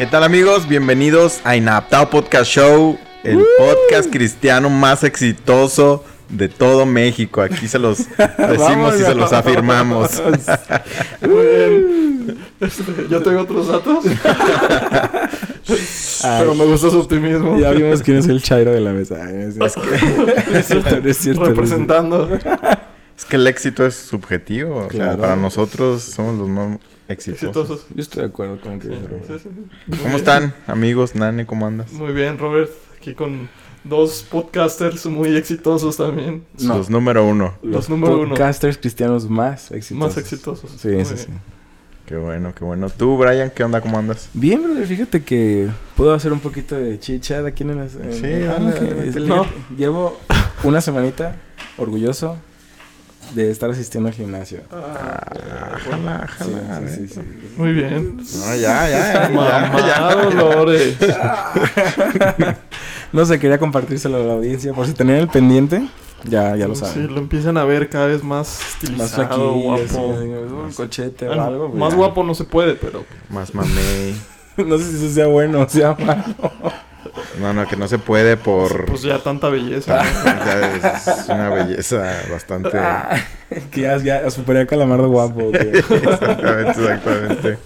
[0.00, 0.66] ¿Qué tal amigos?
[0.66, 7.42] Bienvenidos a Inadaptado Podcast Show, el podcast cristiano más exitoso de todo México.
[7.42, 7.98] Aquí se los
[8.38, 10.22] decimos y se los afirmamos.
[11.20, 12.38] Muy bien.
[12.60, 14.02] Este, Yo tengo otros datos.
[16.22, 17.58] Pero me gusta su optimismo.
[17.58, 19.30] Ya vimos quién es el chairo de la mesa.
[19.30, 21.44] Es, es que- es cierto, es cierto.
[21.44, 22.26] Representando.
[22.34, 22.42] Es
[23.24, 24.76] que el éxito es subjetivo.
[24.76, 25.20] o sea, Claro.
[25.20, 27.48] para nosotros somos los más exitosos.
[27.48, 27.86] Exitosos.
[27.94, 28.94] Yo estoy de acuerdo con que Sí,
[29.26, 29.48] sí, sí.
[29.90, 30.14] ¿Cómo bien.
[30.16, 31.14] están, amigos?
[31.14, 31.92] Nani, ¿cómo andas?
[31.92, 32.70] Muy bien, Robert.
[32.96, 33.48] Aquí con
[33.84, 36.44] dos podcasters muy exitosos también.
[36.60, 36.76] No.
[36.78, 37.54] Los número uno.
[37.62, 38.30] Los número uno.
[38.30, 40.08] podcasters cristianos más exitosos.
[40.08, 40.70] Más exitosos.
[40.78, 41.26] Sí, Muy sí, bien.
[41.26, 41.32] sí.
[42.06, 42.90] Qué bueno, qué bueno.
[42.90, 43.80] ¿Tú, Brian, qué onda?
[43.80, 44.28] ¿Cómo andas?
[44.34, 47.88] Bien, brother, fíjate que puedo hacer un poquito de chit-chat aquí en el...
[47.88, 47.96] Sí,
[49.06, 49.46] es el- No.
[49.78, 50.18] Llevo
[50.64, 51.36] una semanita
[51.78, 52.36] orgulloso
[53.34, 54.60] de estar asistiendo al gimnasio.
[54.72, 56.88] Ah, Jala, Sí, jala.
[56.88, 57.20] sí, sí, sí.
[57.56, 58.16] muy bien.
[58.16, 59.28] No, ya, ya, ya.
[59.28, 60.14] Mamá ya.
[60.14, 60.96] Dolores.
[63.12, 65.88] No sé, quería compartírselo a la audiencia por si tenían el pendiente.
[66.24, 67.12] Ya, ya lo Sí, saben.
[67.14, 69.82] lo empiezan a ver cada vez más Más estilizado, flaquillo, guapo.
[69.82, 69.96] así,
[70.28, 71.68] un cochete o Ah, algo.
[71.70, 71.96] pues más ya.
[71.96, 74.14] guapo no se puede, pero Más mamey.
[74.58, 76.22] No sé si eso sea bueno o sea malo.
[77.40, 78.86] No, no, que no se puede por...
[78.86, 80.02] pues ya tanta belleza.
[80.24, 82.70] Ya es una belleza bastante...
[83.70, 85.50] que ya, ya superé a Calamardo guapo.
[85.54, 87.58] Exactamente, exactamente.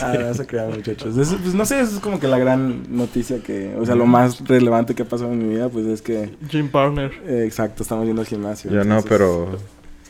[0.00, 1.14] Ah, no se crean, muchachos.
[1.14, 4.46] Pues no sé, eso es como que la gran noticia que, o sea, lo más
[4.46, 7.12] relevante que ha pasado en mi vida, pues es que, Jim Partner.
[7.26, 8.70] eh, exacto, estamos yendo al gimnasio.
[8.70, 9.58] Yo no, pero...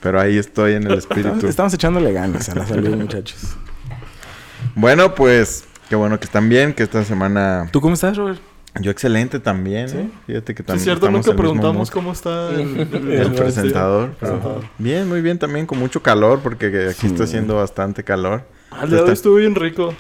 [0.01, 1.47] Pero ahí estoy en el Estamos, espíritu.
[1.47, 3.55] estamos echándole ganas a la salud, muchachos.
[4.75, 5.65] Bueno, pues...
[5.89, 7.69] Qué bueno que están bien, que esta semana...
[7.71, 8.41] ¿Tú cómo estás, Robert?
[8.81, 9.97] Yo excelente también, ¿Sí?
[9.99, 10.11] ¿eh?
[10.27, 14.11] Fíjate que también es cierto, nunca el preguntamos cómo está el, El presentador.
[14.11, 14.65] Sí, pero- presentador.
[14.79, 17.07] Bien, muy bien también, con mucho calor, porque aquí Sí.
[17.09, 18.45] está haciendo bastante calor.
[18.71, 19.95] Ah, el día de hoy estuvo bien rico.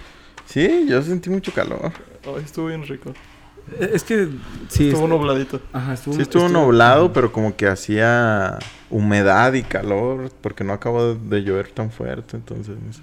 [0.46, 1.92] Sí, yo sentí mucho calor.
[2.26, 3.12] Hoy estuvo bien rico.
[3.78, 4.28] Es que,
[4.68, 4.88] sí.
[4.88, 5.60] Estuvo es- nubladito.
[5.72, 8.58] Ajá, estuvo, Sí estuvo nublado, pero como que hacía
[8.90, 13.02] humedad y calor, porque no acabó de llover tan fuerte, entonces no sé.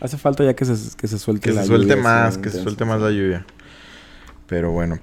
[0.00, 2.50] Hace falta ya que se, que se suelte Que la se suelte lluvia, más, que
[2.50, 3.46] se suelte más la lluvia.
[4.52, 4.98] Pero bueno.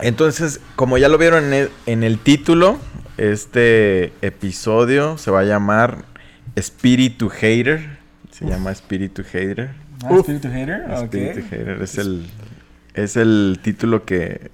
[0.00, 2.78] Entonces, como ya lo vieron en el, en el título,
[3.16, 6.04] este episodio se va a llamar
[6.54, 7.98] Espíritu Hater.
[8.30, 9.70] Se llama Espíritu Hater.
[10.04, 10.18] Ah, Uf.
[10.28, 10.84] Espíritu Hater.
[10.92, 12.26] Espíritu Hater es el,
[12.92, 14.50] es el título que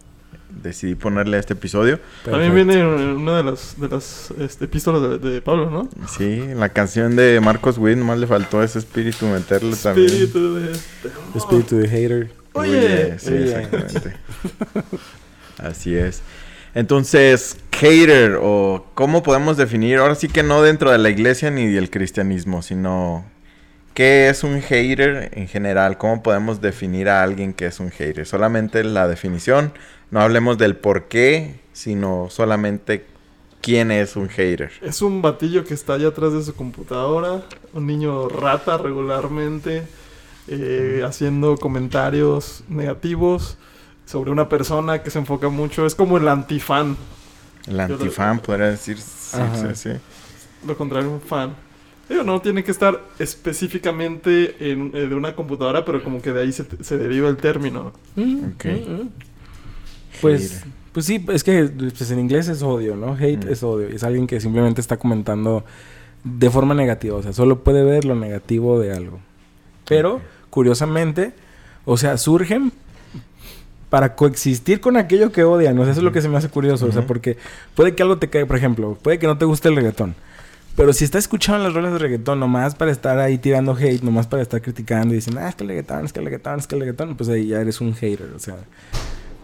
[0.62, 1.98] decidí ponerle a este episodio.
[2.24, 5.88] También viene en una de las, de las este, epístolas de, de Pablo, ¿no?
[6.06, 10.06] Sí, en la canción de Marcos Witt nomás le faltó ese espíritu meterle también.
[10.06, 10.72] Espíritu de...
[11.34, 12.37] Espíritu de Hater.
[12.58, 13.18] Oye.
[13.18, 13.44] Sí, Oye.
[13.44, 14.16] exactamente.
[15.58, 16.22] Así es.
[16.74, 21.66] Entonces, hater o cómo podemos definir, ahora sí que no dentro de la iglesia ni
[21.66, 23.24] del cristianismo, sino
[23.94, 28.26] qué es un hater en general, cómo podemos definir a alguien que es un hater.
[28.26, 29.72] Solamente la definición,
[30.10, 33.04] no hablemos del por qué, sino solamente
[33.60, 34.70] quién es un hater.
[34.82, 37.42] Es un batillo que está allá atrás de su computadora.
[37.72, 39.82] Un niño rata regularmente.
[40.48, 43.56] Eh, haciendo comentarios negativos
[44.06, 45.86] sobre una persona que se enfoca mucho.
[45.86, 46.96] Es como el antifan.
[47.66, 49.90] El lo- antifan podría decir, sí, sí, sí.
[50.66, 51.54] Lo contrario, un fan.
[52.08, 56.40] Digo, no tiene que estar específicamente en, eh, de una computadora, pero como que de
[56.42, 57.92] ahí se, se deriva el término.
[58.16, 58.64] Mm, Ok.
[58.64, 59.10] mm, mm.
[60.20, 63.12] Pues, pues sí, es que pues en inglés es odio, ¿no?
[63.14, 63.48] Hate Mm.
[63.52, 63.88] es odio.
[63.88, 65.64] Es alguien que simplemente está comentando
[66.24, 67.16] de forma negativa.
[67.16, 69.20] O sea, solo puede ver lo negativo de algo.
[69.86, 70.20] Pero.
[70.58, 71.32] Curiosamente,
[71.84, 72.72] o sea, surgen
[73.90, 75.78] para coexistir con aquello que odian.
[75.78, 76.86] O sea, eso es lo que se me hace curioso.
[76.86, 77.36] O sea, porque
[77.76, 80.16] puede que algo te caiga, por ejemplo, puede que no te guste el reggaetón.
[80.74, 84.26] Pero si estás escuchando las rolas de reggaetón nomás para estar ahí tirando hate, nomás
[84.26, 86.66] para estar criticando y diciendo, ah, es que el reggaetón, es que el reggaetón, es
[86.66, 88.30] que el reggaetón, pues ahí ya eres un hater.
[88.34, 88.56] O sea,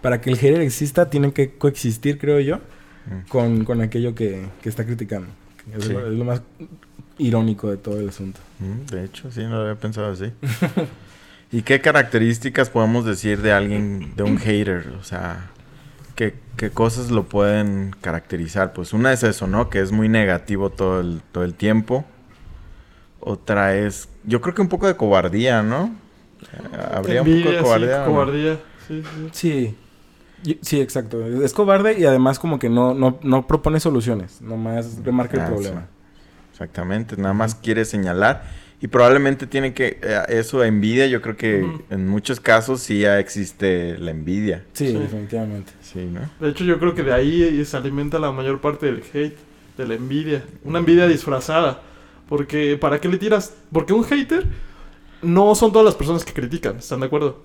[0.03, 2.59] para que el hater exista, tiene que coexistir, creo yo,
[3.07, 3.29] Mm.
[3.29, 5.29] con, con aquello que, que está criticando.
[5.77, 5.93] Es, Sí.
[5.93, 6.41] lo, es lo más
[7.19, 8.41] irónico de todo el asunto.
[8.61, 10.33] Mm, De hecho, sí, no lo había pensado así.
[11.55, 14.93] ¿Y qué características podemos decir de alguien, de un hater?
[15.01, 15.51] O sea,
[16.17, 18.73] ¿qué, qué cosas lo pueden caracterizar?
[18.73, 19.71] Pues una es eso, ¿no?
[19.71, 22.05] Que es muy negativo todo el, todo el tiempo.
[23.21, 25.95] Otra es, yo creo que un poco de cobardía, ¿no?
[26.43, 27.97] Eh, Habría un poco de sí, cobardía.
[28.03, 28.13] ¿o no?
[28.13, 28.59] cobardía.
[28.89, 29.29] Sí, sí.
[29.31, 29.77] Sí.
[30.45, 31.25] Y- Sí, exacto.
[31.25, 34.43] Es cobarde y además como que no, no, no propone soluciones.
[34.43, 35.87] Nomás remarca Ah, el problema.
[36.51, 38.43] Exactamente, nada más quiere señalar.
[38.81, 43.19] Y probablemente tiene que, eh, eso, envidia, yo creo que en muchos casos sí ya
[43.19, 44.65] existe la envidia.
[44.75, 44.93] Sí, Sí.
[44.95, 45.73] definitivamente.
[45.81, 46.21] Sí, ¿no?
[46.41, 49.37] De hecho, yo creo que de ahí se alimenta la mayor parte del hate,
[49.79, 50.45] de la envidia.
[50.65, 51.81] Una envidia disfrazada.
[52.29, 53.55] Porque, ¿para qué le tiras?
[53.73, 54.45] Porque un hater
[55.23, 57.43] no son todas las personas que critican, ¿están de acuerdo?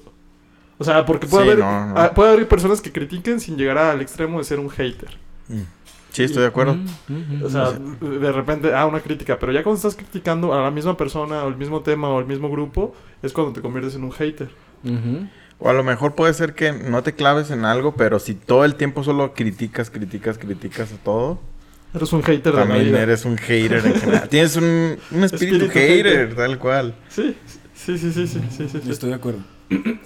[0.77, 1.93] O sea, porque puede, Sí, haber, no, no.
[1.97, 5.09] ah, puede haber personas que critiquen sin llegar al extremo de ser un hater.
[5.49, 5.61] Mm.
[6.11, 6.73] Sí, estoy de acuerdo.
[6.73, 7.45] Ujú, ujú.
[7.45, 9.37] O sea, de repente, ah, una crítica.
[9.39, 12.25] Pero ya cuando estás criticando a la misma persona, o el mismo tema, o el
[12.25, 14.49] mismo grupo, es cuando te conviertes en un hater.
[14.83, 15.27] Ujú.
[15.59, 18.65] O a lo mejor puede ser que no te claves en algo, pero si todo
[18.65, 21.39] el tiempo solo criticas, criticas, criticas a todo,
[21.93, 23.01] Eres un hater de también vida.
[23.01, 24.27] eres un hater en general.
[24.29, 24.63] Tienes un,
[25.11, 26.35] un espíritu, Espíritu hater, hater.
[26.35, 26.95] tal cual.
[27.09, 27.35] Sí,
[27.73, 28.91] sí, sí, sí, sí, sí, sí, sí.
[28.91, 29.39] Estoy de acuerdo.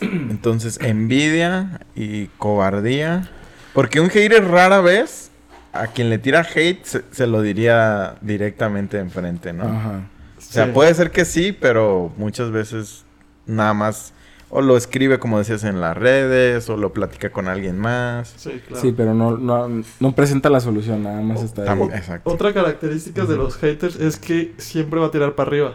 [0.01, 3.29] Entonces, envidia y cobardía.
[3.73, 5.29] Porque un hater rara vez,
[5.73, 9.63] a quien le tira hate, se, se lo diría directamente enfrente, ¿no?
[9.65, 10.01] Ajá.
[10.37, 10.71] O sea, Sí.
[10.71, 13.05] puede ser que sí, pero muchas veces
[13.45, 14.13] nada más
[14.55, 18.35] o lo escribe como decías en las redes o lo platica con alguien más.
[18.37, 18.81] Sí, claro.
[18.83, 21.81] Sí, pero no, no, no presenta la solución, nada más está ahí.
[21.95, 22.29] Exacto.
[22.29, 25.73] Otra característica de los haters es que siempre va a tirar para arriba.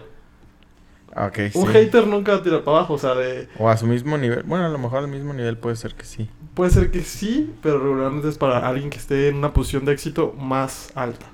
[1.17, 1.59] Ok, sí.
[1.59, 3.49] Un hater nunca va a tirar para abajo, o sea, de...
[3.59, 4.45] O a su mismo nivel.
[4.45, 6.31] Bueno, a lo mejor al mismo nivel puede ser que sí.
[6.59, 9.93] Puede ser que sí, pero regularmente es para alguien que esté en una posición de
[9.93, 11.27] éxito más alta.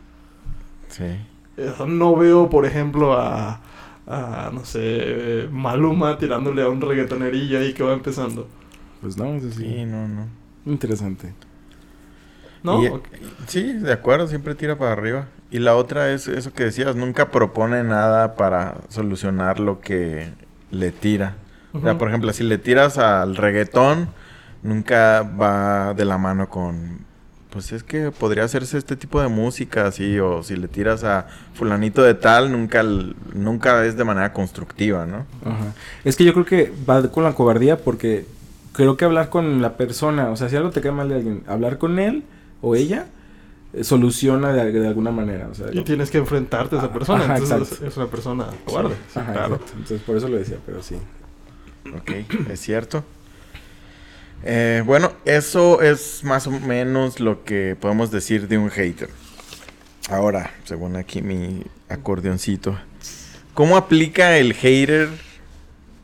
[0.89, 1.05] Sí.
[1.57, 3.59] Eh, No veo, por ejemplo, a,
[4.07, 8.47] a, no sé, eh, Maluma tirándole a un reggaetonerillo ahí que va empezando.
[9.01, 9.63] Pues no, eso sí.
[9.65, 10.29] Sí, no, no.
[10.67, 11.33] Interesante.
[12.63, 12.83] ¿No?
[12.83, 13.09] Y- Ok.
[13.47, 15.29] Sí, de acuerdo, siempre tira para arriba.
[15.51, 20.33] Y la otra es eso que decías, nunca propone nada para solucionar lo que
[20.71, 21.37] le tira.
[21.73, 24.09] O sea, por ejemplo, si le tiras al reggaetón,
[24.65, 27.05] nunca va de la mano con...
[27.51, 31.29] Pues es que podría hacerse este tipo de música así, o si le tiras a
[31.55, 35.19] fulanito de tal, nunca, nunca es de manera constructiva, ¿no?
[35.45, 35.73] Ajá.
[36.05, 38.27] Es que yo creo que va con la cobardía porque
[38.73, 41.45] creo que hablar con la persona, o sea, si algo te cae mal de alguien,
[41.47, 42.25] hablar con él
[42.61, 43.07] o ella
[43.73, 45.47] eh, soluciona de, de alguna manera.
[45.49, 48.97] O sea, Y tienes que enfrentarte a esa persona, Ajá, entonces es una persona cobarde.
[49.13, 49.55] sí, Ajá, claro.
[49.55, 49.73] exacto.
[49.75, 50.97] Entonces por eso lo decía, pero sí.
[51.97, 52.11] Ok,
[52.51, 53.05] es cierto.
[54.47, 59.09] Eh, bueno, eso es más o menos lo que podemos decir de un hater.
[60.11, 62.79] Ahora, según aquí mi acordeoncito,
[63.55, 65.09] ¿cómo aplica el hater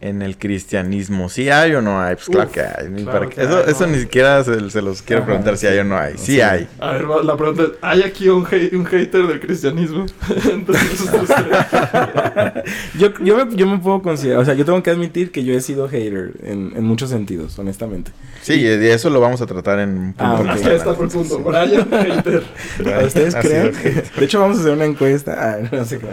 [0.02, 1.28] en el cristianismo?
[1.28, 2.14] ¿Sí hay o no hay?
[2.14, 2.88] Pues claro que hay.
[2.88, 3.92] ni claro para que qué- eso hay, eso ¿no?
[3.92, 6.14] ni siquiera se, se los quiero Ajá, preguntar si hay o no hay.
[6.16, 6.40] Sí, Sí.
[6.40, 6.66] hay.
[6.78, 10.06] A ver, la pregunta es, ¿hay aquí un, hate- un hater del cristianismo?
[10.50, 11.06] Entonces,
[12.98, 15.54] Yo, yo, me, yo me puedo considerar, o sea, yo tengo que admitir que yo
[15.54, 18.10] he sido hater en, en muchos sentidos, honestamente.
[18.42, 20.66] Sí, y de eso lo vamos a tratar en un punto Ah, más ok.
[20.66, 21.38] ya está por el punto.
[21.40, 22.42] Brian, hater.
[23.06, 23.74] ¿Ustedes creen?
[23.74, 24.10] hater.
[24.12, 25.36] De hecho, vamos a hacer una encuesta.
[25.38, 26.06] Ah, no sé qué.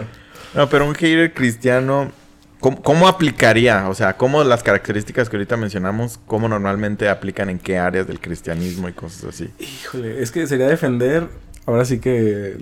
[0.54, 2.10] No, pero un hater cristiano,
[2.60, 3.88] ¿cómo, cómo aplicaría?
[3.88, 8.20] O sea, ¿cómo las características que ahorita mencionamos, cómo normalmente aplican en qué áreas del
[8.20, 9.48] cristianismo y cosas así?
[9.58, 11.26] Híjole, es que sería defender,
[11.66, 12.56] ahora sí que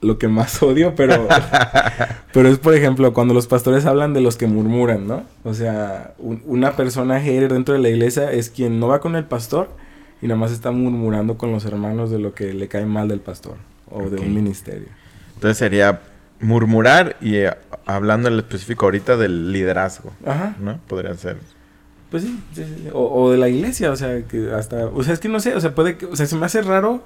[0.00, 1.28] lo que más odio, pero,
[2.32, 5.24] pero es por ejemplo cuando los pastores hablan de los que murmuran, ¿no?
[5.44, 9.14] O sea, un- una persona hater dentro de la iglesia es quien no va con
[9.16, 9.68] el pastor
[10.20, 13.20] y nada más está murmurando con los hermanos de lo que le cae mal del
[13.20, 13.56] pastor
[13.90, 14.88] o de un ministerio.
[15.34, 16.00] Entonces sería
[16.42, 17.54] murmurar y eh,
[17.86, 20.54] hablando en específico ahorita del liderazgo, Ajá.
[20.60, 20.78] ¿no?
[20.86, 21.38] Podría ser.
[22.10, 22.88] Pues sí, sí, sí.
[22.92, 25.54] O, o de la iglesia, o sea, que hasta, o sea, es que no sé,
[25.54, 27.02] o sea, puede que, o sea, se me hace raro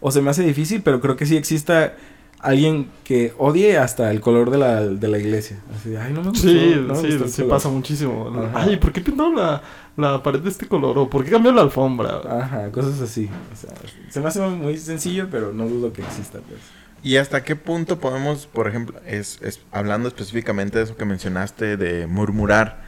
[0.00, 1.94] o se me hace difícil, pero creo que sí exista
[2.38, 5.58] alguien que odie hasta el color de la, de la iglesia.
[5.74, 6.46] Así de, ay, no me gustó.
[6.46, 7.56] Sí, no me sí, gustó el sí color".
[7.56, 8.32] pasa muchísimo.
[8.36, 8.50] Ajá.
[8.64, 9.62] Ay, ¿por qué pintaron la,
[9.96, 10.98] la pared de este color?
[10.98, 12.20] ¿O por qué cambió la alfombra?
[12.28, 13.30] Ajá, cosas así.
[13.52, 13.70] O sea,
[14.10, 16.60] se me hace muy sencillo, pero no dudo que exista, pues.
[17.04, 19.38] ¿Y hasta qué punto podemos, por ejemplo, es,
[19.70, 22.82] hablando específicamente de eso que mencionaste de murmurar,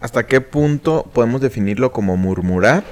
[0.00, 2.84] hasta qué punto podemos definirlo como murmurar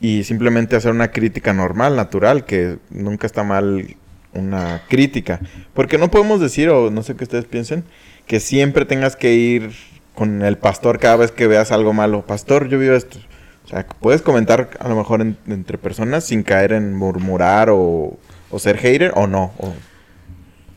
[0.00, 3.94] y simplemente hacer una crítica normal, natural, que nunca está mal
[4.32, 5.40] una crítica?
[5.74, 7.84] Porque no podemos decir, o no sé qué ustedes piensen,
[8.26, 9.72] que siempre tengas que ir
[10.14, 12.24] con el pastor cada vez que veas algo malo.
[12.24, 13.18] Pastor, yo vivo esto.
[13.66, 18.18] O sea, puedes comentar a lo mejor en- entre personas sin caer en murmurar o,
[18.52, 19.52] o ser hater o no.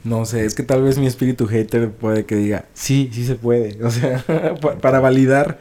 [0.03, 3.36] No sé, es que tal vez mi espíritu hater puede que diga, sí, sí se
[3.36, 3.77] puede.
[3.84, 4.24] O sea,
[4.62, 5.60] pa- para validar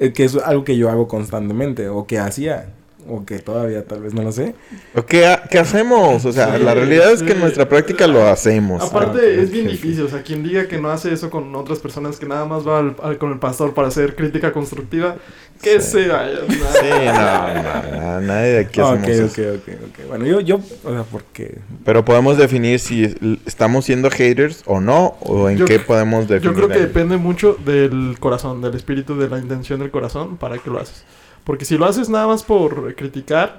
[0.00, 2.74] eh, que es algo que yo hago constantemente o que hacía
[3.06, 4.54] o que todavía tal vez no lo sé.
[4.94, 6.24] ¿O ¿Qué, ha- qué hacemos?
[6.24, 7.34] O sea, Sí, la realidad es que sí.
[7.34, 8.82] en nuestra práctica lo hacemos.
[8.82, 10.02] Aparte, Ah, es bien difícil.
[10.04, 12.80] O sea, quien diga que no hace eso con otras personas, que nada más va
[12.80, 15.16] al- al- con el pastor para hacer crítica constructiva,
[15.62, 15.90] que Sí.
[15.92, 16.38] se vaya.
[16.48, 16.58] Sí,
[17.06, 19.24] no, no, no, nadie de aquí hacemos ok, eso.
[19.26, 20.08] ok, ok, ok.
[20.08, 21.58] Bueno, yo, yo, o sea, porque...
[21.84, 26.28] Pero podemos definir si es- estamos siendo haters o no, o en Yo qué podemos
[26.28, 26.50] definir.
[26.50, 26.80] Yo creo que ahí.
[26.80, 31.04] depende mucho del corazón, del espíritu, de la intención del corazón para que lo haces.
[31.48, 33.58] Porque si lo haces nada más por criticar,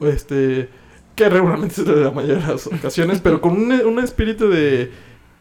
[0.00, 0.68] este,
[1.16, 4.92] que regularmente es de la mayoría de las ocasiones, pero con un, un espíritu de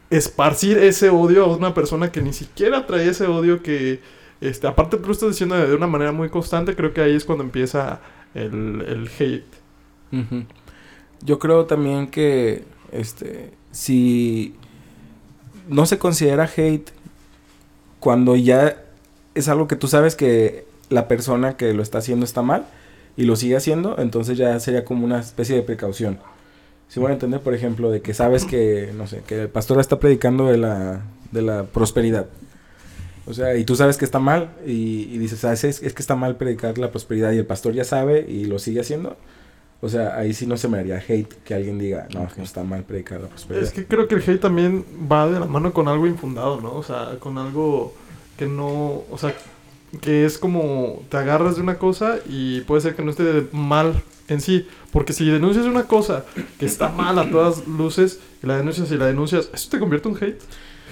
[0.10, 4.00] esparcir ese odio a una persona que ni siquiera trae ese odio que,
[4.40, 7.26] este, aparte tú lo estás diciendo de una manera muy constante, creo que ahí es
[7.26, 8.00] cuando empieza
[8.34, 10.48] el, el hate.
[11.22, 12.64] Yo creo también que
[12.94, 14.56] este si
[15.68, 16.92] no se considera hate
[18.00, 18.86] cuando ya
[19.36, 22.66] es algo que tú sabes que la persona que lo está haciendo está mal
[23.18, 26.20] y lo sigue haciendo, entonces ya sería como una especie de precaución.
[26.88, 29.80] Si van a entender, por ejemplo, de que sabes que, no sé, que el pastor
[29.80, 32.28] está predicando de la, de la prosperidad.
[33.28, 36.02] O sea, y tú sabes que está mal y, y dices, ah, es, es que
[36.02, 39.18] está mal predicar la prosperidad y el pastor ya sabe y lo sigue haciendo.
[39.82, 42.64] O sea, ahí sí no se me haría hate que alguien diga, no, que está
[42.64, 43.66] mal predicar la prosperidad.
[43.66, 46.74] Es que creo que el hate también va de la mano con algo infundado, ¿no?
[46.74, 47.94] O sea, con algo
[48.38, 49.34] que no, o sea,
[50.02, 54.02] que es como te agarras de una cosa y puede ser que no esté mal
[54.28, 56.26] en sí, porque si denuncias una cosa
[56.60, 60.08] que está mal a todas luces y la denuncias y la denuncias, ¿eso te convierte
[60.08, 60.42] en un hate?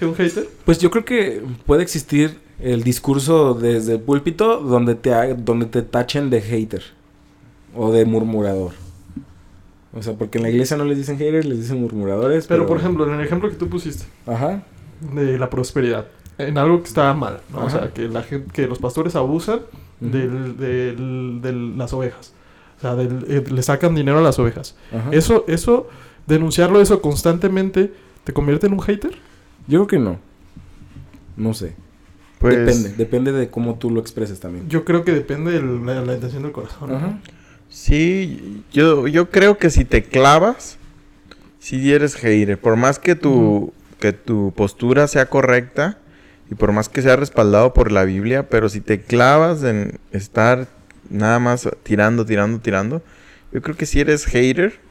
[0.01, 0.47] ¿Un hater?
[0.65, 5.81] Pues yo creo que puede existir el discurso desde el púlpito donde te, donde te
[5.81, 6.83] tachen de hater
[7.75, 8.73] o de murmurador.
[9.93, 12.45] O sea, porque en la iglesia no les dicen haters, les dicen murmuradores.
[12.47, 14.63] Pero, por ejemplo, en el ejemplo que tú pusiste Ajá.
[15.13, 16.07] de la prosperidad,
[16.37, 17.65] en algo que está mal, ¿no?
[17.65, 19.61] O sea, que, la gente, que los pastores abusan
[19.99, 22.33] del, del- de las ovejas.
[22.77, 24.75] O sea, del- eh, le sacan dinero a las ovejas.
[24.93, 25.09] Ajá.
[25.11, 25.87] Eso, eso,
[26.27, 27.91] denunciarlo eso constantemente,
[28.23, 29.11] ¿te convierte en un hater?
[29.67, 30.19] Yo creo que no.
[31.35, 31.75] No sé.
[32.39, 32.89] Pues, Depende.
[32.97, 34.69] Depende de cómo tú lo expreses también.
[34.69, 36.91] Yo creo que depende de la, la intención del corazón.
[36.91, 36.97] ¿no?
[36.97, 37.19] Ajá.
[37.69, 40.77] Sí, yo, yo creo que si te clavas,
[41.59, 42.59] si eres hater.
[42.59, 45.97] Por más que tu, que tu postura sea correcta
[46.49, 50.67] y por más que sea respaldado por la Biblia, pero si te clavas en estar
[51.09, 53.01] nada más tirando, tirando, tirando,
[53.51, 54.87] yo creo que si eres hater.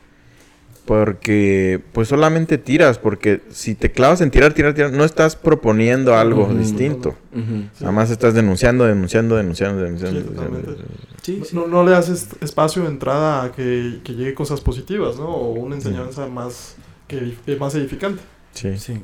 [0.86, 6.14] Porque pues solamente tiras, porque si te clavas en tirar, tirar, tirar, no estás proponiendo
[6.14, 7.16] algo distinto.
[7.34, 7.68] Sí.
[7.80, 10.20] Nada más estás denunciando, denunciando, denunciando, denunciando.
[10.20, 10.84] Sí, denunciando.
[11.22, 11.56] Sí, sí.
[11.56, 15.26] No, no le haces espacio de entrada a que, que llegue cosas positivas, ¿no?
[15.26, 16.76] O una enseñanza más,
[17.08, 18.22] que más edificante.
[18.52, 18.78] Sí.
[18.78, 19.02] Sí.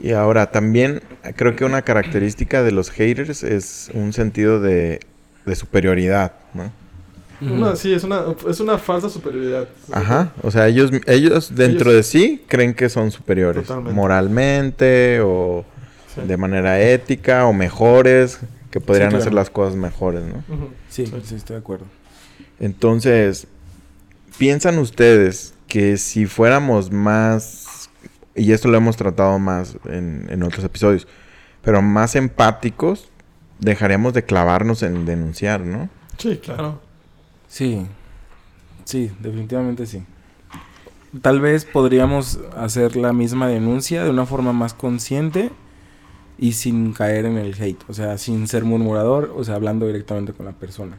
[0.00, 1.02] Y ahora también
[1.36, 5.00] creo que una característica de los haters es un sentido de,
[5.44, 6.70] de superioridad, ¿no?
[7.40, 9.68] Una- sí, es una, es una falsa superioridad.
[9.92, 13.94] Ajá, o sea, ellos, ellos dentro de sí creen que son superiores, Totalmente.
[13.94, 15.64] moralmente o
[16.14, 16.22] Sí.
[16.26, 18.40] de manera ética o mejores,
[18.72, 19.22] que podrían claro.
[19.22, 20.42] hacer las cosas mejores, ¿no?
[20.90, 21.84] Sí, estoy de acuerdo.
[22.60, 23.46] Entonces,
[24.36, 27.66] ¿piensan ustedes que si fuéramos más,
[28.38, 31.06] y esto lo hemos tratado más en, en otros episodios,
[31.62, 33.08] pero más empáticos,
[33.58, 35.88] dejaríamos de clavarnos en denunciar, ¿no?
[36.16, 36.80] Sí, claro.
[37.48, 37.86] Sí,
[38.84, 40.02] sí, definitivamente sí.
[41.22, 45.50] Tal vez podríamos hacer la misma denuncia de una forma más consciente
[46.38, 50.32] y sin caer en el hate, o sea, sin ser murmurador, o sea, hablando directamente
[50.32, 50.98] con la persona.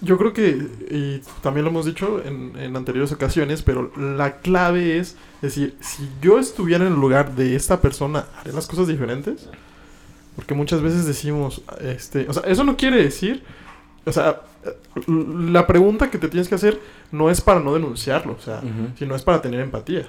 [0.00, 4.98] Yo creo que, y también lo hemos dicho en, en anteriores ocasiones, pero la clave
[4.98, 9.48] es decir, si yo estuviera en el lugar de esta persona, ¿haré las cosas diferentes?
[10.34, 13.42] Porque muchas veces decimos, este, o sea, eso no quiere decir,
[14.04, 14.42] o sea,
[15.06, 16.80] la pregunta que te tienes que hacer
[17.12, 18.62] no es para no denunciarlo, o sea,
[18.98, 20.06] sino es para tener empatía.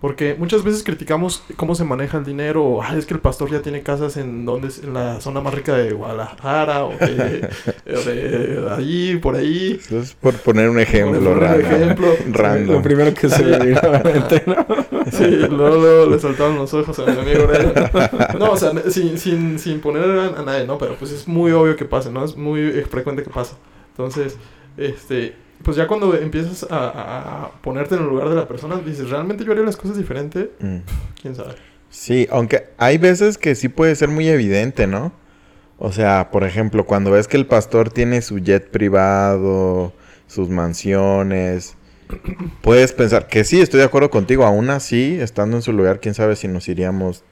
[0.00, 3.50] Porque muchas veces criticamos cómo se maneja el dinero, o "Ay, es que el pastor
[3.50, 7.48] ya tiene casas en donde es- en la zona más rica de Guadalajara o de,
[7.96, 9.76] o de allí, por ahí.
[9.80, 11.82] Eso es por poner un ejemplo Por poner un random.
[11.82, 12.06] ejemplo.
[12.32, 12.76] Random.
[12.76, 14.66] Lo primero que se me vino a la mente, ¿no?
[15.10, 17.72] Sí, luego, luego le saltaron los ojos a mi amigo Aurelio.
[18.38, 20.78] No, o sea, sin, sin, sin poner a, a nadie, ¿no?
[20.78, 22.24] Pero pues es muy obvio que pase, ¿no?
[22.24, 23.56] Es muy eh, frecuente que pasa.
[23.90, 24.36] Entonces,
[24.76, 29.44] este, pues ya cuando empiezas a, ponerte en el lugar de la persona, dices, ¿realmente
[29.44, 30.52] yo haría las cosas diferente?
[30.60, 30.78] Mm.
[31.20, 31.54] ¿Quién sabe?
[31.90, 35.12] Sí, aunque hay veces que sí puede ser muy evidente, ¿no?
[35.78, 39.92] O sea, por ejemplo, cuando ves que el pastor tiene su jet privado,
[40.26, 41.76] sus mansiones,
[42.62, 46.14] puedes pensar que sí, estoy de acuerdo contigo, aún así, estando en su lugar, quién
[46.14, 47.24] sabe si nos iríamos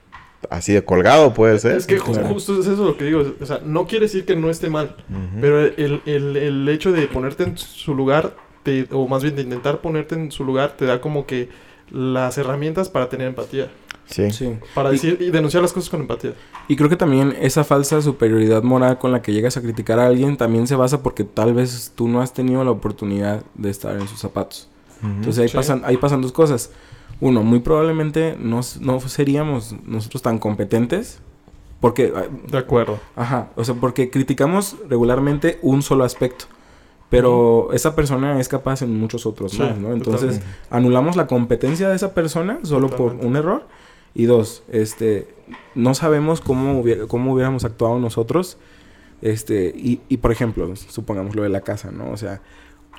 [0.50, 1.76] así de colgado, puede ser.
[1.76, 2.26] Es que Claro.
[2.28, 3.23] justo es eso lo que digo.
[3.40, 4.97] O sea, no quiere decir que no esté mal.
[5.40, 9.43] Pero el, el, el hecho de ponerte en su lugar, te- o más bien de
[9.43, 11.49] intentar ponerte en su lugar, te da como que
[11.90, 13.71] las herramientas para tener empatía.
[14.07, 14.31] Sí.
[14.31, 14.57] Sí.
[14.75, 16.33] Para Y- decir y denunciar las cosas con empatía.
[16.69, 20.07] Y creo que también esa falsa superioridad moral con la que llegas a criticar a
[20.07, 23.97] alguien también se basa porque tal vez tú no has tenido la oportunidad de estar
[23.97, 24.69] en sus zapatos.
[25.02, 25.57] Entonces ahí, Sí.
[25.57, 26.71] pasan, ahí pasan dos cosas.
[27.20, 31.20] Uno, muy probablemente no, no seríamos nosotros tan competentes
[31.80, 32.98] porque, ah, De acuerdo.
[33.16, 36.46] ajá, o sea, porque criticamos regularmente un solo aspecto.
[37.08, 39.92] Pero esa persona es capaz en muchos otros Sí, más, ¿no?
[39.92, 40.46] Entonces totalmente.
[40.70, 43.66] anulamos la competencia de esa persona solo por un error
[44.12, 45.28] Y dos, este,
[45.75, 48.56] no sabemos cómo, hubiera- cómo hubiéramos actuado nosotros.
[49.22, 52.10] Este, y, y por ejemplo, supongamos lo de la casa, ¿no?
[52.10, 52.40] O sea,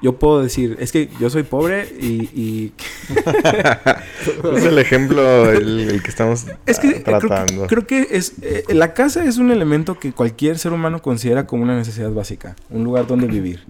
[0.01, 2.74] yo puedo decir, es que yo soy pobre y, y
[4.56, 7.68] es el ejemplo el, el que estamos Es que eh, creo que, tratando.
[7.68, 11.63] creo que es eh, la casa es un elemento que cualquier ser humano considera como
[11.63, 13.66] una necesidad básica, un lugar donde vivir.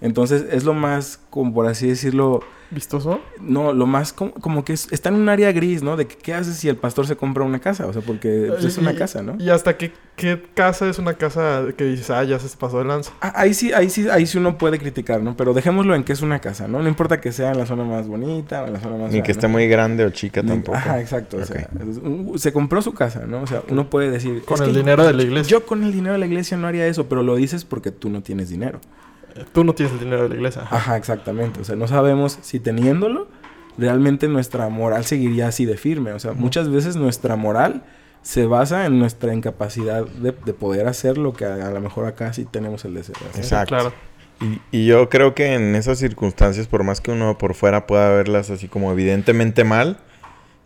[0.00, 2.42] Entonces es lo más, como por así decirlo,
[2.74, 3.20] ¿Vistoso?
[3.40, 5.96] no, lo más como, como que es- está en un área gris, ¿no?
[5.96, 8.64] De que, qué haces si el pastor se compra una casa, o sea, porque pues,
[8.64, 9.36] es una Y- casa, ¿no?
[9.38, 12.84] ¿Y hasta qué, qué casa es una casa que dices, ah, ya se pasó de
[12.86, 13.12] lanza?
[13.20, 15.36] Ah, Ahí sí, ahí sí, ahí sí uno puede criticar, ¿no?
[15.36, 16.80] Pero dejémoslo en que es una casa, ¿no?
[16.82, 19.20] No importa que sea en la zona más bonita o en la zona más Ni
[19.22, 19.32] que ¿no?
[19.32, 20.78] esté muy grande o chica Ni- tampoco.
[20.78, 21.36] Ajá, exacto.
[21.38, 21.68] O sea,
[22.02, 23.42] un- se compró su casa, ¿no?
[23.42, 24.42] O sea, uno puede decir...
[24.44, 25.50] Con "Es el que dinero de la iglesia.
[25.50, 28.08] Yo con el dinero de la iglesia no haría eso, pero lo dices porque tú
[28.08, 28.80] no tienes dinero.
[29.52, 30.62] Tú no tienes el dinero de la iglesia.
[30.62, 30.76] ajá.
[30.76, 31.60] Ajá, exactamente.
[31.60, 33.28] O sea, no sabemos si teniéndolo,
[33.78, 36.12] realmente nuestra moral seguiría así de firme.
[36.12, 37.82] O sea, muchas veces nuestra moral
[38.22, 42.06] se basa en nuestra incapacidad de, de poder hacer lo que a, a lo mejor
[42.06, 43.42] acá sí tenemos el deseo de hacer.
[43.44, 43.74] Exacto.
[43.74, 43.92] Claro.
[44.40, 48.10] Y, y yo creo que en esas circunstancias, por más que uno por fuera pueda
[48.10, 49.98] verlas así como evidentemente mal,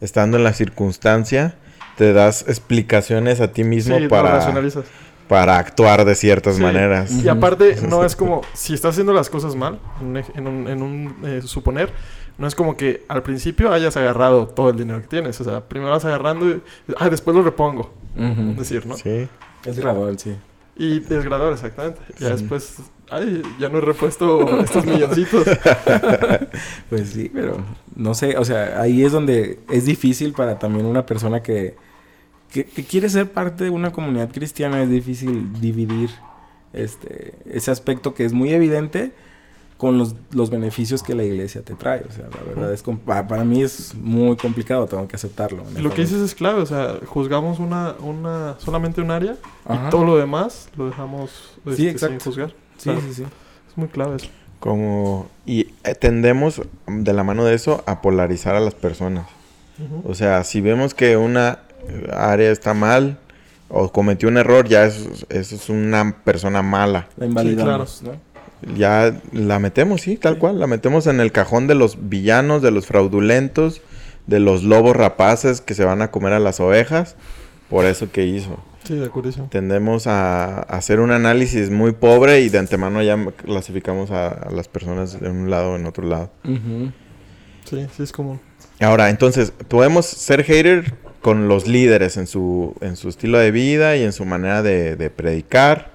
[0.01, 1.57] estando en la circunstancia,
[1.97, 4.85] te das explicaciones a ti mismo Sí, lo para, racionalizas.
[5.28, 6.62] Para actuar de ciertas Sí.
[6.62, 7.11] maneras.
[7.12, 10.68] Y aparte, no es como, si estás haciendo las cosas mal, en un, en un,
[10.68, 11.90] en un, eh, suponer,
[12.38, 15.40] no es como que al principio hayas agarrado todo el dinero que tienes.
[15.40, 16.62] O sea, primero vas agarrando y,
[16.99, 17.92] ah, después lo repongo.
[18.16, 18.97] Es decir, ¿no?
[18.97, 19.28] Sí.
[19.64, 20.37] Es gradual, sí.
[20.78, 22.00] Y desgradar, exactamente.
[22.18, 22.33] Ya Sí.
[22.42, 22.76] después,
[23.11, 25.45] ay, ya no he repuesto estos milloncitos.
[26.90, 27.56] Pues sí, pero
[27.95, 31.76] no sé, o sea, ahí es donde es difícil para también una persona que,
[32.50, 36.11] que, que quiere ser parte de una comunidad cristiana, es difícil dividir
[36.73, 39.13] este, ese aspecto que es muy evidente
[39.76, 42.02] con los, los beneficios que la iglesia te trae.
[42.09, 45.65] O sea, la verdad es para mí es muy complicado, tengo que aceptarlo.
[45.76, 49.89] Y lo que dices es clave, o sea, juzgamos una, una, solamente un área Ajá.
[49.89, 52.25] y todo lo demás lo dejamos este, sin exacto.
[52.25, 52.54] juzgar.
[52.78, 53.00] Sí, Claro.
[53.02, 53.23] sí, sí.
[53.69, 54.28] Es muy clave eso.
[54.61, 55.28] Como...
[55.45, 59.26] Y eh, tendemos, de la mano de eso, a polarizar a las personas.
[60.04, 61.59] O sea, si vemos que una
[62.13, 63.19] área está mal
[63.69, 67.09] o cometió un error, ya eso, eso es una persona mala.
[67.17, 68.13] La invalidamos, ¿no?
[68.77, 70.41] Ya la metemos, sí, tal Sí.
[70.41, 70.59] cual.
[70.59, 73.83] La metemos en el cajón de los villanos, de los fraudulentos,
[74.27, 77.17] de los lobos rapaces que se van a comer a las ovejas.
[77.69, 78.59] Por eso que hizo.
[78.85, 79.49] Sí, de acuerdo.
[79.51, 84.51] Tendemos a, a hacer un análisis muy pobre y de antemano ya clasificamos a, a
[84.51, 86.31] las personas de un lado o en otro lado.
[86.45, 88.41] Sí, sí es común.
[88.81, 93.97] Ahora, entonces, podemos ser hater con los líderes en su, en su estilo de vida
[93.97, 95.95] y en su manera de, de predicar.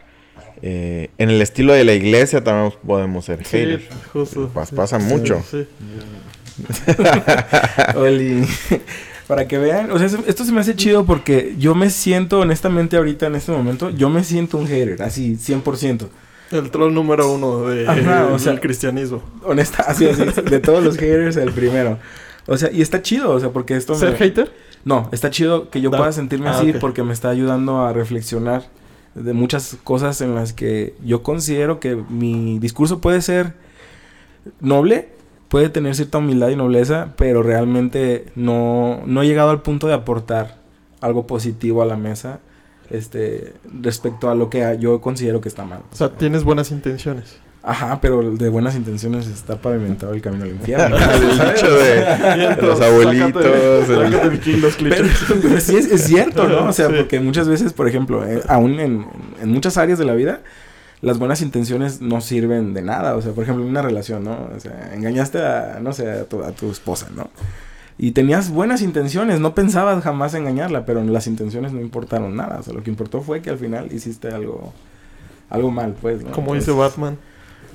[0.63, 3.81] Eh, en el estilo de la iglesia también podemos ser Sí, hater.
[4.13, 4.51] justo.
[4.53, 4.75] Pas- sí.
[4.75, 5.41] pasa mucho.
[5.49, 5.65] Sí.
[7.95, 8.45] Oli.
[9.27, 12.97] Para que vean, o sea, esto se me hace chido porque yo me siento, honestamente,
[12.97, 16.09] ahorita en este momento, yo me siento un hater, así, 100%.
[16.51, 19.23] El troll número uno de, Ajá, o del sea- cristianismo.
[19.45, 21.97] Honesta, así, así, de todos los haters, el primero.
[22.45, 24.17] O sea, y está chido, o sea, porque esto ¿Ser me...
[24.17, 24.51] hater?
[24.85, 27.93] No, está chido que yo Da- pueda sentirme ah, así porque me está ayudando a
[27.93, 28.63] reflexionar
[29.15, 33.53] de muchas cosas en las que yo considero que mi discurso puede ser
[34.59, 35.09] noble,
[35.49, 39.93] puede tener cierta humildad y nobleza, pero realmente no, no he llegado al punto de
[39.93, 40.57] aportar
[41.01, 42.39] algo positivo a la mesa
[42.89, 45.81] este respecto a lo que yo considero que está mal.
[45.91, 47.37] O sea, tienes buenas intenciones.
[47.63, 50.97] Ajá, pero de buenas intenciones está pavimentado el camino al infierno.
[51.13, 53.43] el dicho de, de los abuelitos.
[53.85, 56.65] Sácate, el- los Pero, sí es, es cierto, ¿no?
[56.69, 56.93] O sea, Sí.
[56.97, 59.05] porque muchas veces, por ejemplo, eh, aún en,
[59.41, 60.41] en muchas áreas de la vida,
[61.01, 63.15] las buenas intenciones no sirven de nada.
[63.15, 64.49] O sea, por ejemplo, en una relación, ¿no?
[64.55, 67.29] O sea, engañaste a, no sé, a tu, a tu esposa, ¿no?
[67.99, 72.57] Y tenías buenas intenciones, no pensabas jamás engañarla, pero las intenciones no importaron nada.
[72.59, 74.73] O sea, lo que importó fue que al final hiciste algo,
[75.51, 76.31] algo mal, pues, ¿no?
[76.31, 77.19] Como dice Batman.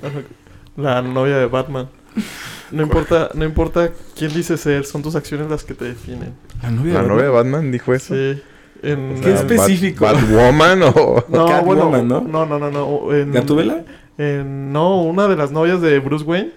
[0.77, 1.89] La novia de Batman.
[2.71, 6.33] No importa, no importa quién dice ser, son tus acciones las que te definen.
[6.61, 7.51] La novia La de novia de Batman.
[7.53, 8.13] Batman dijo eso.
[8.13, 8.41] Sí.
[8.83, 10.05] En, Qué Bat- específico.
[10.05, 11.23] Batwoman o...
[11.29, 12.21] No, Catwoman, bueno, ¿no?
[12.21, 13.13] no, no, no, no.
[13.15, 13.83] En, ¿Gatúbela?
[14.17, 16.51] en- no, una de las novias de Bruce Wayne.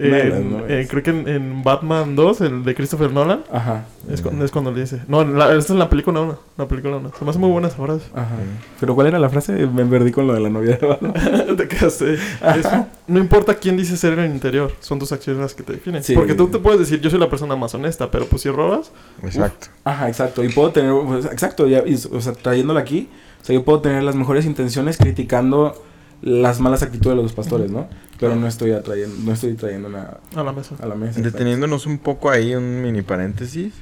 [0.00, 4.50] En- creo que en, en Batman 2, el de Christopher Nolan, Ajá, es, cuando, es
[4.50, 5.00] cuando le dice.
[5.08, 6.38] No, la, esta es la película 1.
[6.56, 7.12] La película 1.
[7.18, 7.98] Se me hace muy buenas ahora.
[8.14, 8.36] ajá.
[8.80, 9.66] ¿Pero cuál era la frase?
[9.66, 11.12] Me perdí con lo de la novia de Batman.
[11.56, 12.14] te quedaste.
[12.14, 12.68] Es-
[13.06, 16.02] no importa quién dice ser en el interior, son tus acciones las que te definen.
[16.02, 16.14] Sí.
[16.14, 18.92] Porque tú te puedes decir, yo soy la persona más honesta, pero pues si robas,
[19.22, 19.66] Exacto.
[19.84, 20.44] Ajá, exacto.
[20.44, 23.08] Y puedo tener, pues, exacto, ya, y, o sea, trayéndola aquí,
[23.42, 25.74] o sea, yo puedo tener las mejores intenciones criticando
[26.22, 27.88] las malas actitudes de los pastores, ¿no?
[28.18, 30.74] Pero no estoy atrayendo, no estoy trayendo nada a la mesa.
[30.80, 31.20] a la mesa.
[31.20, 33.72] Deteniéndonos un poco ahí, un mini paréntesis.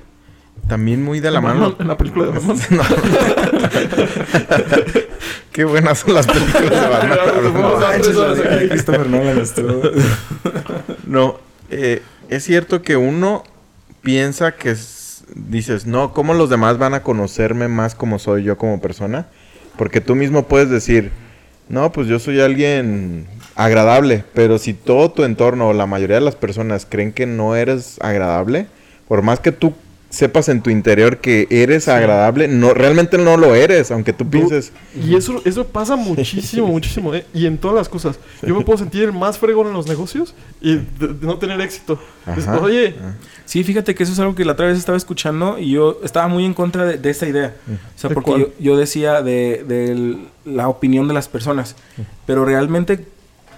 [0.69, 1.75] También muy de la mano.
[1.79, 2.57] En la película de Batman.
[2.71, 2.83] No.
[5.53, 7.19] Qué buenas son las películas de Batman.
[11.07, 11.39] No,
[11.71, 13.43] eh, es cierto que uno
[14.03, 18.59] piensa que es- dices, no, ¿cómo los demás van a conocerme más como soy yo
[18.59, 19.27] como persona?
[19.77, 21.11] Porque tú mismo puedes decir,
[21.69, 26.23] no, pues yo soy alguien agradable, pero si todo tu entorno o la mayoría de
[26.23, 28.67] las personas creen que no eres agradable,
[29.07, 29.75] por más que tú
[30.11, 34.73] sepas en tu interior que eres agradable, no realmente no lo eres, aunque tú pienses,
[35.05, 37.15] Y eso, eso pasa muchísimo, muchísimo.
[37.15, 37.27] ¿eh?
[37.35, 38.19] Y en todas las cosas.
[38.43, 41.61] Yo me puedo sentir el más fregón en los negocios y de, de no tener
[41.61, 42.01] éxito.
[42.63, 42.95] Oye,
[43.45, 46.29] Sí, fíjate que eso es algo que la otra vez estaba escuchando y yo estaba
[46.29, 47.57] muy en contra de, de esta idea.
[47.67, 51.75] O sea, ¿De porque yo, yo decía de, de el- la opinión de las personas.
[52.27, 53.07] Pero realmente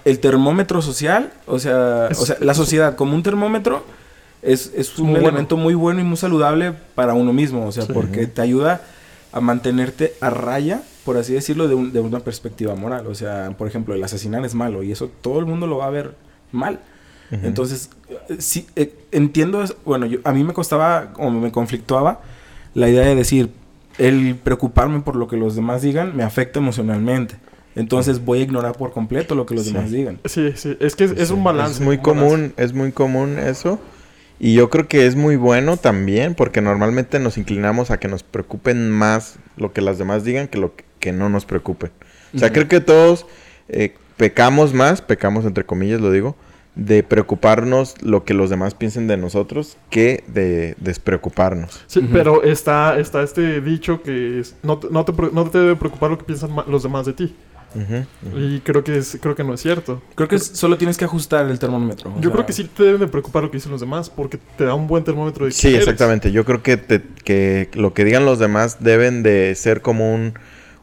[0.05, 3.85] el termómetro social, o sea, Es- o sea la sociedad como un termómetro
[4.42, 5.29] es, es un Muy bueno.
[5.29, 7.66] elemento muy bueno y muy saludable para uno mismo.
[7.66, 7.92] O sea, Sí.
[7.92, 8.83] porque te ayuda
[9.33, 13.07] a mantenerte a raya, por así decirlo, de, un- de una perspectiva moral.
[13.07, 15.87] O sea, por ejemplo, el asesinar es malo y eso todo el mundo lo va
[15.87, 16.14] a ver
[16.53, 16.81] mal.
[17.31, 19.76] Entonces, eh, sí, eh, entiendo, eso.
[19.85, 22.22] bueno, yo, a mí me costaba, o me conflictuaba,
[22.74, 23.50] la idea de decir,
[23.98, 27.37] el preocuparme por lo que los demás digan me afecta emocionalmente.
[27.76, 29.72] Entonces voy a ignorar por completo lo que los Sí.
[29.72, 30.18] demás digan.
[30.24, 30.76] sí, sí.
[30.81, 31.74] Es que es, es un balance.
[31.74, 32.20] Es muy balance.
[32.24, 33.79] común, es muy común eso.
[34.42, 38.22] Y yo creo que es muy bueno también, porque normalmente nos inclinamos a que nos
[38.22, 41.90] preocupen más lo que las demás digan que lo que, que no nos preocupen.
[42.35, 42.55] O sea, Ujú.
[42.55, 43.26] creo que todos
[43.68, 46.37] eh, pecamos más, pecamos entre comillas, lo digo,
[46.74, 51.85] de preocuparnos lo que los demás piensen de nosotros que de despreocuparnos.
[51.87, 52.09] Sí, Ujú.
[52.12, 56.11] pero está, está este dicho que es, no, te- no, te, no te debe preocupar
[56.11, 57.35] lo que piensan los demás de ti.
[58.37, 60.03] Y creo que, es, creo que no es cierto.
[60.15, 62.13] Creo que es- solo tienes que ajustar el termómetro.
[62.17, 64.39] Yo sea, creo que sí te deben de preocupar lo que dicen los demás porque
[64.57, 65.81] te da un buen termómetro de Sí, eres.
[65.81, 66.33] exactamente.
[66.33, 70.35] Yo creo que, te- que lo que digan los demás deben de ser como un,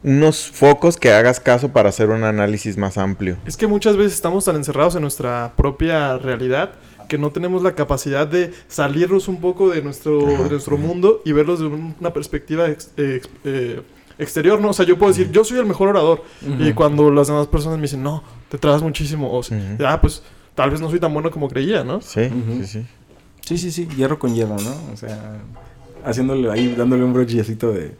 [0.02, 3.36] unos focos que hagas caso para hacer un análisis más amplio.
[3.46, 6.70] Es que muchas veces estamos tan encerrados en nuestra propia realidad
[7.08, 11.22] que no tenemos la capacidad de salirnos un poco de nuestro, Ajá, de nuestro mundo
[11.24, 13.80] y verlos de un- una perspectiva ex- ex- eh,
[14.18, 14.70] exterior, ¿no?
[14.70, 16.22] O sea, yo puedo decir, yo soy el mejor orador.
[16.60, 19.32] Y cuando las demás personas me dicen, no, te trabas muchísimo.
[19.32, 20.22] O sea, ah, pues
[20.54, 22.00] tal vez no soy tan bueno como creía, ¿no?
[22.00, 22.28] Sí,
[22.60, 22.86] sí, sí.
[23.40, 24.74] Sí, sí, sí, hierro con hierro, ¿no?
[24.92, 25.38] O sea,
[26.04, 27.92] haciéndole ahí, dándole un brochecito de,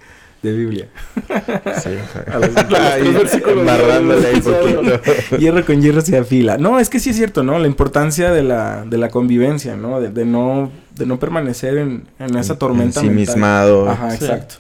[0.42, 0.88] de Biblia.
[1.26, 1.30] Sí,
[1.88, 5.36] o sea, A los- ahí, los versículos embarrándole ahí de- poquito.
[5.38, 6.58] hierro con hierro se afila.
[6.58, 7.58] No, es que sí es cierto, ¿no?
[7.58, 10.00] La importancia de la, de la convivencia, ¿no?
[10.00, 13.04] De, de no, de no permanecer en, en esa tormenta mental.
[13.18, 13.88] Ensimismado.
[13.88, 14.24] Ajá, Sí.
[14.24, 14.56] exacto.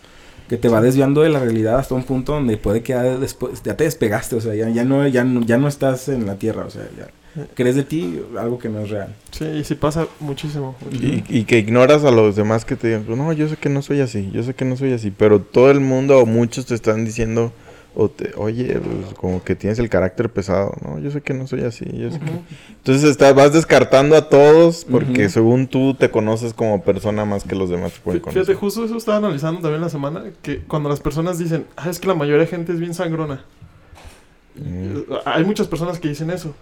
[0.48, 3.62] Que te va desviando de la realidad hasta un punto donde puede que ya después,
[3.62, 6.36] ya te despegaste, o sea, ya, ya no, ya no, ya no estás en la
[6.36, 7.08] tierra, o sea, ya
[7.54, 9.14] crees de ti algo que no es real.
[9.30, 10.74] Sí, y sí pasa muchísimo.
[10.90, 13.82] Y, y que ignoras a los demás que te digan, no, yo sé que no
[13.82, 16.74] soy así, yo sé que no soy así, pero todo el mundo o muchos te
[16.74, 17.52] están diciendo,
[18.00, 21.48] o te- oye, pues, como que tienes el carácter pesado, no, yo sé que no
[21.48, 22.30] soy así, yo sé que...
[22.30, 22.42] Ujú.
[22.76, 27.56] Entonces estás, vas descartando a todos porque según tú te conoces como persona más que
[27.56, 28.54] los demás te pueden Fí- Fíjate, conocer.
[28.56, 32.06] justo eso estaba analizando también la semana, que cuando las personas dicen, ah, es que
[32.06, 33.44] la mayoría de gente es bien sangrona.
[34.54, 35.12] Mm.
[35.24, 36.54] Hay muchas personas que dicen eso.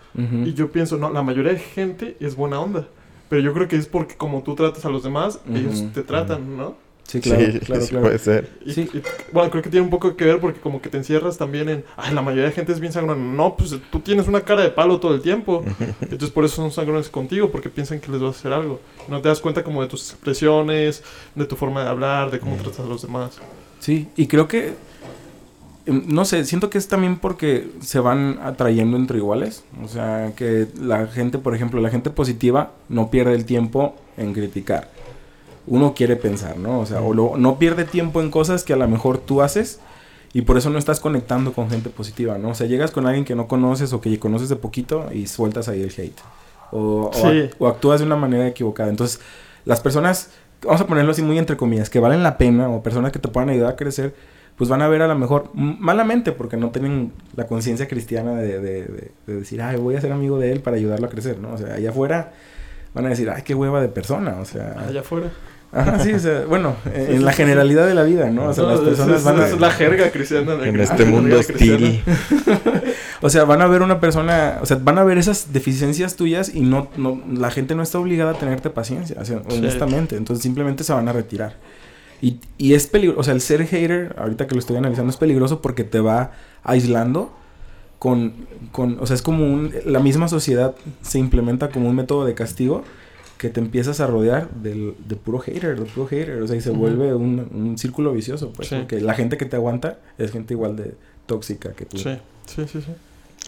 [0.45, 2.89] Y yo pienso, no, la mayoría de gente es buena onda.
[3.29, 6.57] Pero yo creo que es porque como tú tratas a los demás, ellos te tratan,
[6.57, 6.77] ¿no?
[7.07, 8.05] Sí, claro, sí, claro, sí claro.
[8.07, 8.51] puede ser.
[8.65, 8.91] Y, Sí.
[8.93, 11.69] y, bueno, creo que tiene un poco que ver porque como que te encierras también
[11.69, 13.23] en, ay, la mayoría de gente es bien sangrona.
[13.23, 15.65] No, pues tú tienes una cara de palo todo el tiempo.
[16.01, 18.81] Entonces por eso son sangrones contigo, porque piensan que les vas a hacer algo.
[19.09, 22.57] No te das cuenta como de tus expresiones, de tu forma de hablar, de cómo
[22.57, 23.39] tratas a los demás.
[23.79, 24.75] Sí, y creo que,
[25.87, 29.65] em, no sé, siento que es también porque se van atrayendo entre iguales.
[29.83, 34.33] O sea, que la gente, por ejemplo, la gente positiva no pierde el tiempo en
[34.33, 34.96] criticar.
[35.67, 36.81] Uno quiere pensar, ¿no?
[36.81, 39.81] O sea, o lo- no pierde tiempo en cosas que a lo mejor tú haces
[40.33, 42.51] y por eso no estás conectando con gente positiva, ¿no?
[42.51, 45.69] O sea, llegas con alguien que no conoces o que conoces de poquito y sueltas
[45.69, 46.19] ahí el hate.
[46.73, 47.49] O, o Sí.
[47.59, 48.91] o actúas de una manera equivocada.
[48.91, 49.21] Entonces,
[49.65, 50.31] las personas,
[50.63, 53.29] vamos a ponerlo así muy entre comillas, que valen la pena o personas que te
[53.29, 54.15] puedan ayudar a crecer,
[54.57, 58.61] pues van a ver a lo mejor malamente porque no tienen la conciencia cristiana de,
[58.61, 61.39] de- de- de decir, ay, voy a ser amigo de él para ayudarlo a crecer,
[61.39, 61.53] ¿no?
[61.53, 62.33] O sea, allá afuera
[62.95, 64.75] van a decir, ay, qué hueva de persona, o sea...
[64.89, 65.31] Allá afuera.
[65.73, 68.47] Ajá, sí, o sea, bueno, en, la generalidad de la vida, ¿no?
[68.47, 69.47] O sea, No, las es- personas es, van a...
[69.49, 70.55] es la jerga cristiana.
[70.55, 72.03] la En este mundo hostil.
[73.23, 76.55] O sea, van a ver una persona, o sea, van a ver esas deficiencias tuyas
[76.55, 79.57] y no, no, la gente no está obligada a tenerte paciencia, o sea, Sí.
[79.57, 80.17] honestamente.
[80.17, 81.57] Entonces simplemente se van a retirar.
[82.21, 85.17] Y, y es peligroso, o sea, el ser hater, ahorita que lo estoy analizando, es
[85.17, 87.35] peligroso porque te va aislando
[87.99, 88.35] con,
[88.71, 92.35] con o sea, es como un, la misma sociedad se implementa como un método de
[92.35, 92.85] castigo
[93.39, 96.41] que te empiezas a rodear del, de puro hater, de puro hater.
[96.43, 98.69] O sea, y se vuelve un, un círculo vicioso, pues.
[98.69, 98.77] Sí.
[98.77, 100.95] Porque la gente que te aguanta es gente igual de
[101.27, 101.99] tóxica que tú.
[101.99, 102.93] Sí, sí, sí, sí.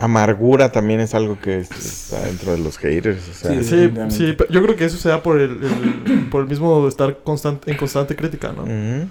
[0.00, 3.28] Amargura también es algo que es- está dentro de los haters.
[3.30, 6.28] O sea, Sí, Sí, sí, pero yo creo que eso se da por el, el-
[6.30, 8.64] por el mismo estar constante, en constante crítica, ¿no?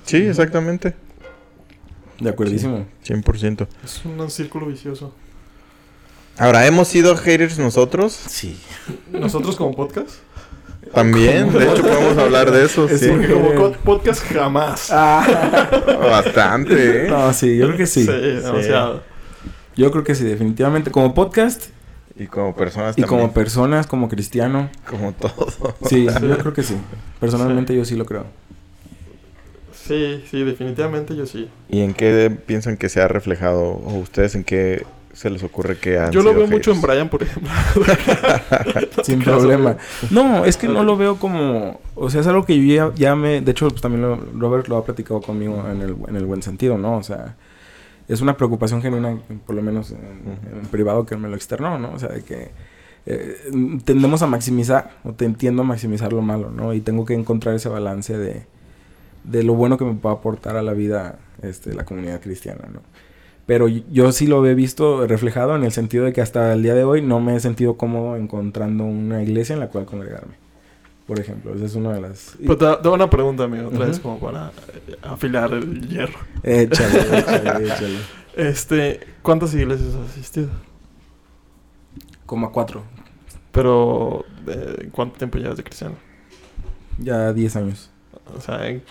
[0.05, 0.93] Sí, exactamente.
[2.19, 2.85] De acuerdísimo.
[3.05, 3.67] 100%.
[3.83, 5.13] Es un círculo vicioso.
[6.37, 8.13] Ahora, ¿hemos sido haters nosotros?
[8.13, 8.57] Sí.
[9.11, 10.09] Nosotros como podcast.
[10.93, 11.51] También.
[11.53, 12.85] De hecho, podemos hablar de eso.
[12.89, 13.07] Es Sí.
[13.09, 14.89] Porque como co- podcast jamás.
[16.01, 17.09] Bastante, ¿eh?
[17.09, 18.05] No, sí, yo creo que sí.
[18.05, 19.03] demasiado.
[19.75, 20.89] Yo creo que sí, definitivamente.
[20.91, 21.65] Como podcast
[22.15, 23.19] Y como personas y también.
[23.21, 24.69] como personas, como cristiano.
[24.89, 25.47] Como todo.
[25.87, 26.75] Sí, yo creo que sí.
[27.19, 28.25] Personalmente yo sí lo creo.
[29.87, 31.47] Sí, sí, definitivamente yo sí.
[31.69, 33.61] ¿Y en qué piensan que se ha reflejado?
[33.63, 34.85] ¿O ustedes en qué
[35.17, 36.81] se les ocurre que han Yo lo sido veo mucho en?
[36.81, 37.51] Brian, por ejemplo.
[39.03, 39.77] Sin problema.
[40.11, 41.79] No, es que no lo veo como...
[41.95, 43.41] O sea, es algo que yo ya, ya me...
[43.41, 46.43] De hecho, pues también lo- Robert lo ha platicado conmigo en el, en el buen
[46.43, 46.97] sentido, ¿no?
[46.97, 47.35] O sea,
[48.07, 51.93] es una preocupación genuina, por lo menos en, privado que él me lo externó, ¿no?
[51.93, 52.51] O sea, de que
[53.07, 53.37] eh,
[53.85, 56.73] tendemos a maximizar, o te entiendo a maximizar lo malo, ¿no?
[56.75, 58.45] Y tengo que encontrar ese balance de,
[59.23, 62.81] de lo bueno que me puede aportar a la vida este, la comunidad cristiana, ¿no?
[63.47, 66.75] Pero yo sí lo he visto reflejado en el sentido de que hasta el día
[66.75, 70.35] de hoy no me he sentido cómodo encontrando una iglesia en la cual congregarme.
[71.07, 72.35] Por ejemplo, esa es una de las...
[72.39, 74.51] Pero te, te una pregunta, amigo, otra vez como para
[74.87, 76.19] eh, afilar el hierro.
[76.43, 77.97] Échale, échale, échale.
[78.35, 80.49] Este, ¿cuántas iglesias has asistido?
[82.25, 82.83] Como a cuatro.
[83.53, 85.95] Pero, eh, ¿cuánto tiempo llevas de cristiano?
[86.99, 87.89] Ya 10 años.
[88.37, 88.83] O sea, en-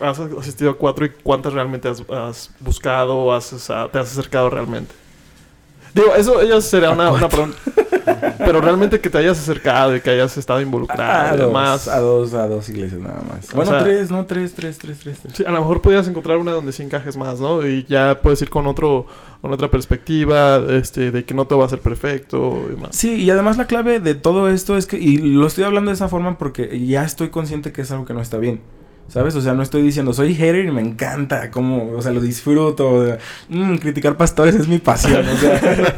[0.00, 4.50] has asistido a cuatro y cuántas realmente has, has buscado o has, te has acercado
[4.50, 4.94] realmente.
[5.94, 7.56] Digo, eso ya sería una, una pregunta.
[8.38, 12.00] Pero realmente que te hayas acercado y que hayas estado involucrado a, y dos, a
[12.00, 13.50] dos, a dos iglesias nada más.
[13.52, 15.18] O Bueno, sea- tres, no, tres, tres, tres, tres.
[15.22, 15.34] tres.
[15.36, 17.64] Sí, a lo mejor podías encontrar una donde sí encajes más, ¿no?
[17.66, 19.06] Y ya puedes ir con otro,
[19.40, 22.94] con otra perspectiva, este, de que no todo va a ser perfecto y más.
[22.96, 25.94] Sí, y además la clave de todo esto es que, y lo estoy hablando de
[25.94, 28.60] esa forma porque ya estoy consciente que es algo que no está bien.
[29.08, 29.36] ¿Sabes?
[29.36, 32.90] O sea, no estoy diciendo, soy hater y me encanta, como, o sea, lo disfruto.
[32.90, 35.94] o sea, mm, criticar pastores es mi pasión, o sea.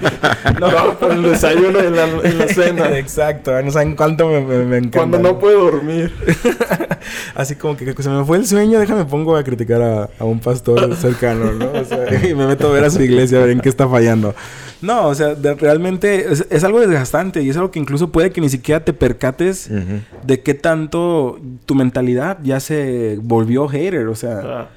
[0.60, 2.90] No, por el desayuno en la, en la cena.
[2.98, 4.98] Exacto, no saben cuánto me, me, me encanta.
[4.98, 6.12] Cuando no puedo dormir.
[7.34, 10.24] Así como que, que se me fue el sueño, déjame pongo a criticar a, a
[10.24, 11.70] un pastor cercano, ¿no?
[11.72, 13.88] O sea, y me meto a ver a su iglesia a ver en qué está
[13.88, 14.34] fallando.
[14.82, 18.30] No, o sea, de- realmente es, es algo desgastante y es algo que incluso puede
[18.30, 20.00] que ni siquiera te percates Ujú.
[20.26, 24.08] de qué tanto tu mentalidad ya se volvió hater.
[24.08, 24.68] O sea, Ah,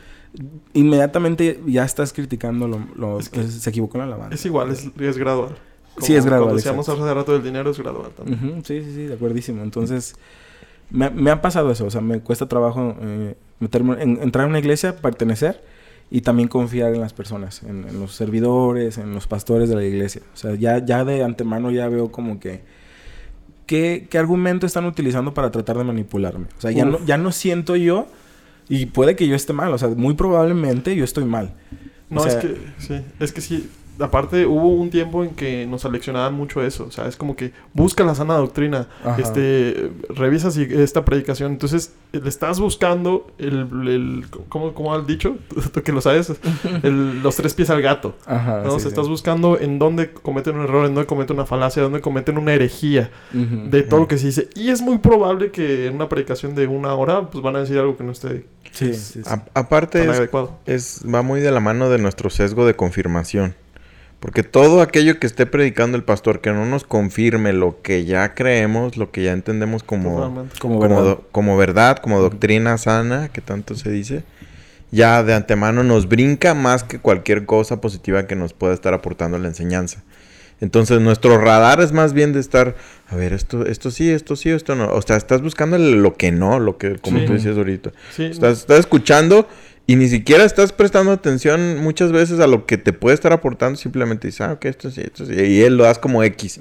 [0.74, 4.36] inmediatamente ya estás criticando lo, lo- Es que- se equivocó en la alabanza.
[4.36, 5.56] es igual, es, es gradual.
[6.00, 8.40] Sí, es gradual, Cuando decíamos hace rato del dinero, es gradual también.
[8.54, 9.64] Ujú, sí, sí, sí, de acuerdísimo.
[9.64, 10.16] Entonces,
[10.92, 11.86] me, me ha pasado eso.
[11.86, 15.62] O sea, me cuesta trabajo eh, meterme en- entrar a una iglesia, pertenecer
[16.12, 19.84] y también confiar en las personas, en, en los servidores, en los pastores de la
[19.84, 20.22] iglesia.
[20.34, 22.62] O sea, ya, ya de antemano ya veo como que...
[23.66, 26.48] ¿Qué, qué argumento están utilizando para tratar de manipularme?
[26.58, 28.08] O sea, ya no, ya no siento yo...
[28.72, 29.74] Y puede que yo esté mal.
[29.74, 31.54] O sea, muy probablemente yo estoy mal.
[32.10, 33.70] No, O sea- es que sí, es que sí.
[34.00, 36.86] Aparte, hubo un tiempo en que nos aleccionaban mucho eso.
[36.86, 38.88] O sea, es como que busca la sana doctrina.
[39.04, 39.22] Ajá.
[39.22, 41.52] Este, revisa si esta predicación.
[41.52, 45.38] Entonces, eh, le estás buscando el, el ¿cómo, cómo has dicho?
[45.74, 46.32] Tú que lo sabes.
[46.84, 48.16] El- los tres pies al gato.
[48.26, 48.62] Ajá.
[48.64, 48.64] ¿no?
[48.64, 48.88] sí, O sea, sí.
[48.90, 52.54] estás buscando en dónde cometen un error, en dónde cometen una falacia, dónde cometen una
[52.54, 54.50] herejía de todo lo que se dice.
[54.56, 57.78] Y es muy probable que en una predicación de una hora, pues van a decir
[57.78, 59.30] algo que no esté Sí, sí, sí.
[59.30, 60.58] A- aparte es, adecuado.
[60.68, 63.56] es- va muy de la mano de nuestro sesgo de confirmación.
[64.20, 68.34] Porque todo aquello que esté predicando el pastor que no nos confirme lo que ya
[68.34, 70.16] creemos, lo que ya entendemos como.
[70.16, 71.04] Como como, verdad.
[71.04, 74.24] do- como verdad, como doctrina sana, que tanto se dice,
[74.92, 79.40] ya de antemano nos brinca más que cualquier cosa positiva que nos pueda estar aportando
[79.40, 80.04] la enseñanza.
[80.62, 82.76] Entonces nuestro radar es más bien de estar,
[83.08, 84.90] a ver, esto, esto sí, esto sí, esto no.
[84.92, 87.26] O sea, estás buscando lo que no, lo que, como Sí.
[87.26, 87.92] tú decías ahorita.
[88.14, 89.48] Sí, Estás, estás escuchando
[89.92, 93.76] y ni siquiera estás prestando atención muchas veces a lo que te puede estar aportando.
[93.76, 95.34] Simplemente dices, ah, ok, esto sí, esto sí.
[95.34, 96.60] Y él lo das como X.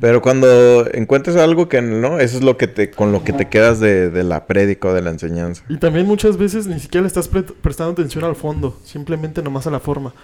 [0.00, 3.48] Pero cuando encuentras algo que no, eso es lo que te, con lo que te
[3.48, 5.64] quedas de, de la prédica o de la enseñanza.
[5.68, 9.66] Y también muchas veces ni siquiera le estás pre- prestando atención al fondo, simplemente nomás
[9.66, 10.14] a la forma.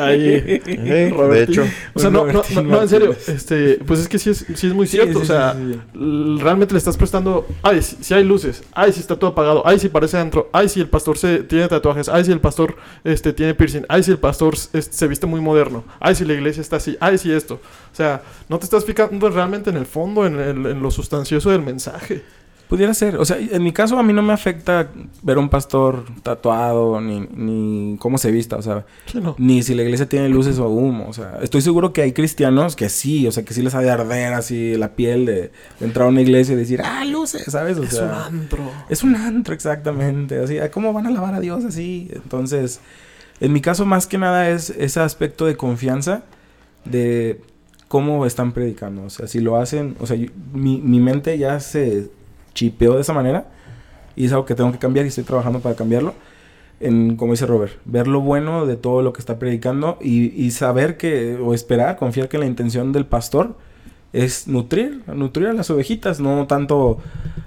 [0.00, 0.60] Ahí.
[0.66, 1.64] De hecho.
[1.94, 3.14] O sea, no, no, no, no, en serio.
[3.26, 5.18] Este, pues es que sí es, sí es muy cierto.
[5.18, 5.98] sí, o sea, sí, sí, sí.
[5.98, 7.46] l- realmente le estás prestando.
[7.62, 8.62] Ay, si, si hay luces.
[8.72, 9.62] Ay, si está todo apagado.
[9.66, 10.48] Ay, si parece adentro.
[10.52, 12.08] Ay, si el pastor se, tiene tatuajes.
[12.08, 13.82] Ay, si el pastor este, tiene piercing.
[13.88, 15.84] Ay, si el pastor es- se viste muy moderno.
[16.00, 16.96] Ay, si la iglesia está así.
[17.00, 17.54] Ay, si esto.
[17.92, 21.50] O sea, no te estás fijando realmente en el fondo, en, el- en lo sustancioso
[21.50, 22.22] del mensaje.
[22.68, 23.16] Pudiera ser.
[23.16, 24.88] O sea, en mi caso a mí no me afecta
[25.22, 29.36] ver a un pastor tatuado, ni, ni cómo se vista, o sea, Sí, no.
[29.38, 31.06] ni si la iglesia tiene luces o humo.
[31.08, 33.80] O sea, estoy seguro que hay cristianos que sí, o sea, que sí les ha
[33.80, 35.34] de arder así la piel de,
[35.78, 37.78] de entrar a una iglesia y decir, ah, luces, ¿sabes?
[37.78, 38.70] O Es sea, un antro.
[38.88, 40.40] Es un antro, exactamente.
[40.40, 42.08] Así, "Ah, ¿cómo van a alabar a Dios así?
[42.12, 42.80] Entonces,
[43.40, 46.24] en mi caso, más que nada es ese aspecto de confianza
[46.84, 47.40] de
[47.88, 49.04] cómo están predicando.
[49.04, 52.10] O sea, si lo hacen, o sea, yo- mi, mi mente ya se
[52.56, 53.46] chipeó de esa manera
[54.16, 56.14] y es algo que tengo que cambiar y estoy trabajando para cambiarlo.
[56.80, 60.50] En, como dice Robert, ver lo bueno de todo lo que está predicando y, y
[60.50, 63.56] saber que, o esperar, confiar que la intención del pastor
[64.12, 66.98] es nutrir, nutrir a las ovejitas, no tanto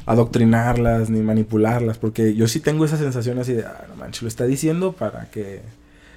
[0.06, 4.28] adoctrinarlas ni manipularlas, porque yo sí tengo esa sensación así de, ah, no manches, lo
[4.28, 5.62] está diciendo para que,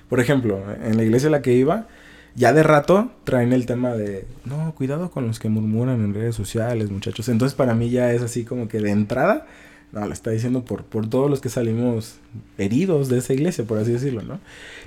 [0.08, 1.86] por ejemplo, en la iglesia a la que iba,
[2.34, 6.34] ya de rato traen el tema de, no, cuidado con los que murmuran en redes
[6.34, 7.28] sociales, muchachos.
[7.28, 9.46] Entonces para mí ya es así como que de entrada,
[9.92, 12.16] no, lo está diciendo por, por todos los que salimos
[12.56, 14.40] heridos de esa iglesia, por así decirlo, ¿no?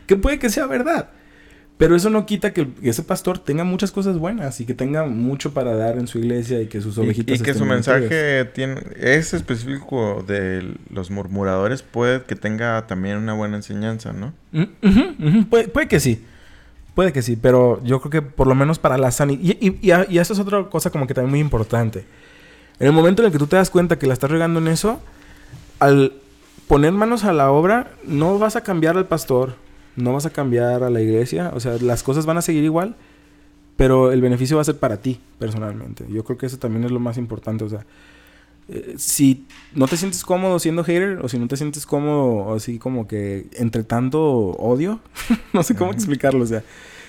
[0.07, 1.09] Que puede que sea verdad.
[1.77, 5.05] Pero eso no quita que, que ese pastor tenga muchas cosas buenas y que tenga
[5.05, 7.65] mucho para dar en su iglesia y que sus Y, ovejitas y que estén su
[7.65, 14.33] mensaje tiene, es específico de los murmuradores, puede que tenga también una buena enseñanza, ¿no?
[14.53, 15.43] Mm.
[15.49, 16.23] Puede, puede que sí.
[16.95, 19.41] Puede que sí, pero yo creo que por lo menos para la sanidad...
[19.43, 22.05] Y, y, y, a- y eso es otra cosa como que también muy importante.
[22.79, 24.67] En el momento en el que tú te das cuenta que la estás regando en
[24.69, 24.99] eso,
[25.79, 26.13] al
[26.67, 29.55] poner manos a la obra, no vas a cambiar al pastor,
[29.95, 32.95] no vas a cambiar a la iglesia, o sea, las cosas van a seguir igual,
[33.77, 36.05] pero el beneficio va a ser para ti personalmente.
[36.09, 37.85] Yo creo que eso también es lo más importante, o sea,
[38.67, 42.79] eh, si no te sientes cómodo siendo hater o si no te sientes cómodo así
[42.79, 44.99] como que entre tanto odio,
[45.53, 46.63] no sé cómo explicarlo, o sea,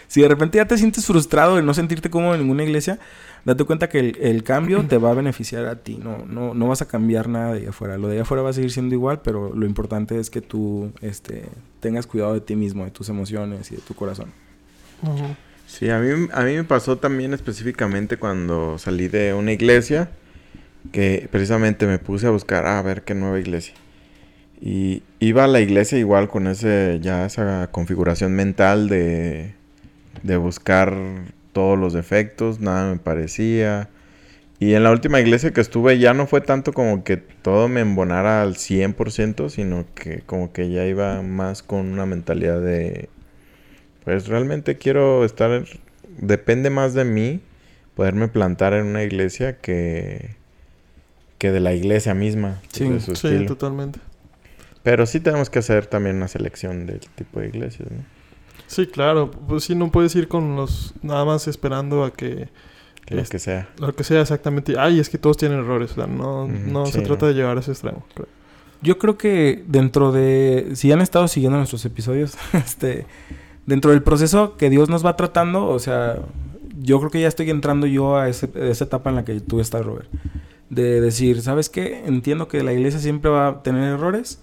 [0.07, 2.99] si de repente ya te sientes frustrado de no sentirte cómodo en ninguna iglesia,
[3.45, 6.69] date cuenta que el, el cambio te va a beneficiar a ti, no, no, no
[6.69, 8.95] vas a cambiar nada de allá afuera, lo de allá afuera va a seguir siendo
[8.95, 11.45] igual, pero lo importante es que tú este,
[11.81, 14.31] tengas cuidado de ti mismo, de tus emociones y de tu corazón.
[15.67, 20.11] Sí, a mí, a mí me pasó también específicamente cuando salí de una iglesia
[20.93, 23.75] que precisamente me puse a buscar "Ah, a ver qué nueva iglesia.
[24.61, 29.55] Y iba a la iglesia igual con ese ya esa configuración mental de,
[30.23, 30.95] de buscar
[31.53, 33.89] todos los defectos, nada me parecía.
[34.61, 37.81] Y en la última iglesia que estuve ya no fue tanto como que todo me
[37.81, 43.11] embonara al 100%, sino que como que ya iba más con una mentalidad de
[44.05, 45.65] pues realmente quiero estar,
[46.19, 47.41] depende más de mí
[47.95, 50.37] poderme plantar en una iglesia que,
[51.39, 53.47] que de la iglesia misma, Sí, de su Sí, estilo.
[53.47, 54.01] totalmente.
[54.83, 57.99] Pero sí tenemos que hacer también una selección del tipo de iglesias, ¿no?
[58.69, 59.31] Sí, claro.
[59.31, 60.95] Pues sí, no puedes ir con los...
[61.03, 62.49] Nada más esperando a que...
[63.05, 63.69] Que lo Es- que sea.
[63.79, 64.75] Lo que sea exactamente...
[64.79, 65.93] Ay, es que todos tienen errores.
[65.93, 67.29] O sea, no, no se trata no.
[67.29, 68.05] de llevar a ese extremo.
[68.15, 68.29] creo.
[68.83, 73.07] Yo creo que dentro de, si han estado siguiendo nuestros episodios, este,
[73.67, 76.19] dentro del proceso que Dios nos va tratando, o sea,
[76.81, 79.41] yo creo que ya estoy entrando yo a, ese- a esa etapa en la que
[79.41, 80.09] tú estás, Robert.
[80.71, 82.03] De decir, ¿sabes qué?
[82.07, 84.41] Entiendo que la iglesia siempre va a tener errores,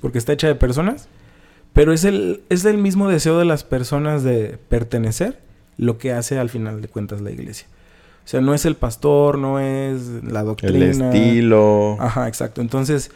[0.00, 1.08] porque está hecha de personas,
[1.72, 5.40] pero es el, es el mismo deseo de las personas de pertenecer
[5.76, 7.66] lo que hace al final de cuentas la iglesia.
[8.24, 11.12] O sea, no es el pastor, no es la El doctrina.
[11.12, 11.96] estilo.
[12.00, 12.60] Ajá, exacto.
[12.60, 13.10] Entonces,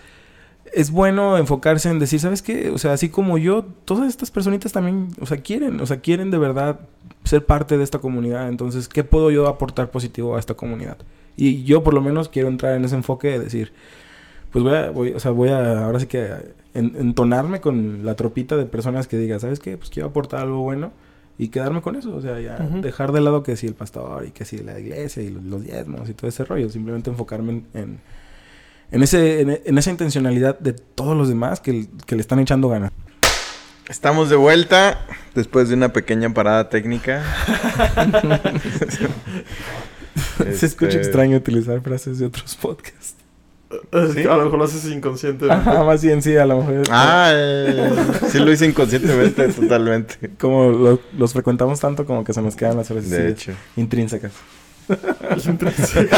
[0.75, 2.71] es bueno enfocarse en decir, ¿sabes qué?
[2.71, 6.31] O sea, así como yo, todas estas personitas también, o sea, quieren, o sea, quieren
[6.31, 6.81] de verdad
[7.25, 8.49] ser parte de esta comunidad.
[8.49, 10.99] Entonces, ¿qué puedo yo aportar positivo a esta comunidad?
[11.39, 13.73] Y yo por lo menos quiero entrar en ese enfoque de decir,
[14.53, 16.29] pues voy a, voy, o sea, voy a, ahora sí que
[16.75, 19.77] en- entonarme con la tropita de personas que diga, ¿sabes qué?
[19.79, 20.91] Pues quiero aportar algo bueno
[21.39, 22.15] y quedarme con eso.
[22.17, 22.81] O sea, ya Ujú.
[22.81, 25.63] dejar de lado que si el pastor y que si la iglesia y los, los
[25.63, 26.69] diezmos y todo ese rollo.
[26.71, 28.01] Simplemente enfocarme en, en,
[28.91, 32.69] en ese, en, en esa intencionalidad de todos los demás que, que le están echando
[32.69, 32.91] ganas.
[33.89, 37.23] Estamos de vuelta después de una pequeña parada técnica.
[40.55, 43.15] Se escucha Este, extraño utilizar frases de otros podcasts.
[43.93, 43.99] A
[44.37, 45.71] lo mejor lo haces inconscientemente.
[45.71, 46.83] Ajá, más bien sí, a lo mejor.
[46.91, 47.93] Ah, eh,
[48.31, 50.31] sí lo hice inconscientemente, totalmente.
[50.39, 53.53] Como lo- los frecuentamos tanto como que se nos quedan las frases De hecho.
[53.77, 54.33] intrínsecas.
[55.37, 56.17] Es intrínseco.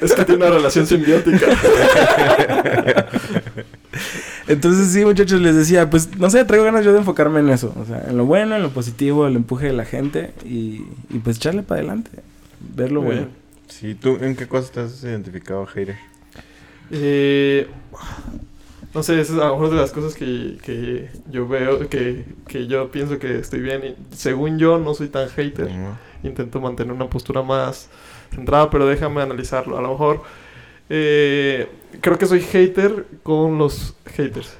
[0.00, 1.46] es que tiene una relación simbiótica.
[4.48, 7.72] Entonces, sí, muchachos, les decía, pues, no sé, traigo ganas yo de enfocarme en eso.
[7.80, 11.18] O sea, en lo bueno, en lo positivo, el empuje de la gente y, y
[11.22, 12.10] pues echarle para adelante.
[12.74, 13.28] Ver lo bueno.
[13.68, 15.96] Sí, ¿tú en qué cosas te has identificado, hater?
[16.90, 17.66] Eh,
[18.94, 22.24] no sé, esa es a lo mejor de las cosas que, que yo veo, que,
[22.46, 23.82] que yo pienso que estoy bien.
[23.84, 25.70] Y según yo, no soy tan hater.
[26.22, 27.88] Intento mantener una postura más
[28.34, 29.78] centrada, pero déjame analizarlo.
[29.78, 30.22] A lo mejor
[30.94, 31.68] eh,
[32.02, 34.54] creo que soy hater con los haters.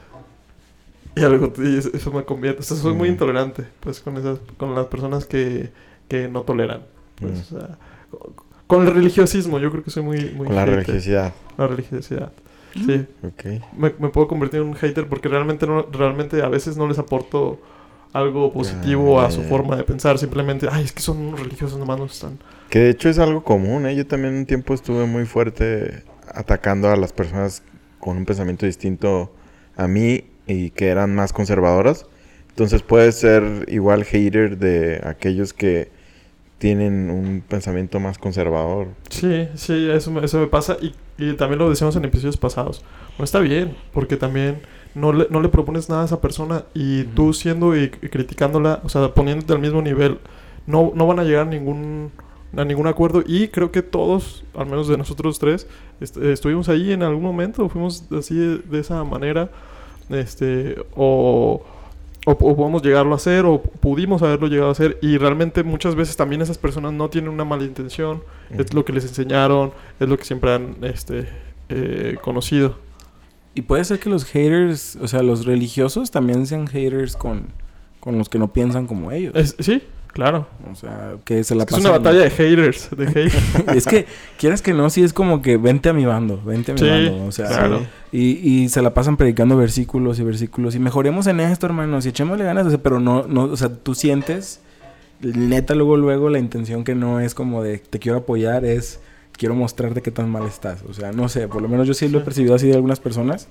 [1.14, 2.60] Y algo y eso eso me convierte.
[2.60, 3.12] O sea, soy muy Mm.
[3.12, 5.70] intolerante pues con esas con las personas que,
[6.08, 6.84] que no toleran.
[7.16, 7.56] Pues, Mm.
[7.56, 7.78] o sea,
[8.10, 8.32] con-
[8.66, 10.76] con el religiosismo, yo creo que soy muy, muy Con la hater.
[10.76, 11.34] religiosidad.
[11.58, 12.32] La religiosidad.
[12.74, 13.44] Sí, Ok.
[13.76, 16.98] me, me puedo convertir en un hater porque realmente no, realmente a veces no les
[16.98, 17.60] aporto
[18.14, 19.44] algo positivo a su Ah.
[19.50, 20.16] forma de pensar.
[20.16, 22.38] Simplemente, ay, es que son religiosos, nomás no están.
[22.70, 23.94] Que de hecho es algo común, ¿eh?
[23.94, 26.02] Yo también un tiempo estuve muy fuerte
[26.34, 27.62] atacando a las personas
[28.00, 29.32] con un pensamiento distinto
[29.76, 32.06] a mí y que eran más conservadoras.
[32.50, 35.90] Entonces puedes ser igual hater de aquellos que
[36.58, 38.88] tienen un pensamiento más conservador.
[39.08, 42.84] Sí, sí, eso me, eso me pasa y, y también lo decíamos en episodios pasados.
[43.18, 44.60] No está bien, porque también
[44.94, 48.80] no le, no le propones nada a esa persona y tú siendo y, y criticándola,
[48.84, 50.18] o sea, poniéndote al mismo nivel,
[50.66, 52.12] no, no van a llegar a ningún,
[52.57, 53.22] a ningún acuerdo.
[53.26, 55.66] Y creo que todos, al menos de nosotros tres,
[56.00, 59.50] est- estuvimos ahí en algún momento, fuimos así de, de esa manera,
[60.11, 61.62] este, o...
[62.24, 65.96] O, o podemos llegarlo a hacer, o pudimos haberlo llegado a hacer, y realmente muchas
[65.96, 68.22] veces también esas personas no tienen una mala intención,
[68.57, 71.26] es lo que les enseñaron, es lo que siempre han este,
[71.68, 72.76] eh, conocido.
[73.57, 77.46] Y puede ser que los haters, o sea, los religiosos también sean haters con,
[77.98, 79.34] con los que no piensan como ellos.
[79.34, 79.82] Es- sí,
[80.12, 80.46] claro.
[80.70, 81.90] O sea, que se la Es, que es pasan...
[81.90, 82.90] una batalla de haters.
[82.96, 83.76] De hate.
[83.76, 84.06] es que,
[84.38, 86.88] quieras que no, sí es como que vente a mi bando, vente a mi Sí,
[86.88, 87.24] bando.
[87.26, 87.86] O sea, claro.
[88.12, 90.74] y, y se la pasan predicando versículos y versículos.
[90.74, 92.66] Y mejoremos en esto, hermanos, y echémosle ganas.
[92.66, 94.60] o sea, pero no, no, o sea, tú sientes,
[95.20, 99.00] neta, luego, luego, la intención que no es como de te quiero apoyar, es
[99.36, 100.82] quiero mostrarte qué tan mal estás.
[100.88, 103.00] O sea, no sé, por lo menos yo sí lo he percibido así de algunas
[103.00, 103.48] personas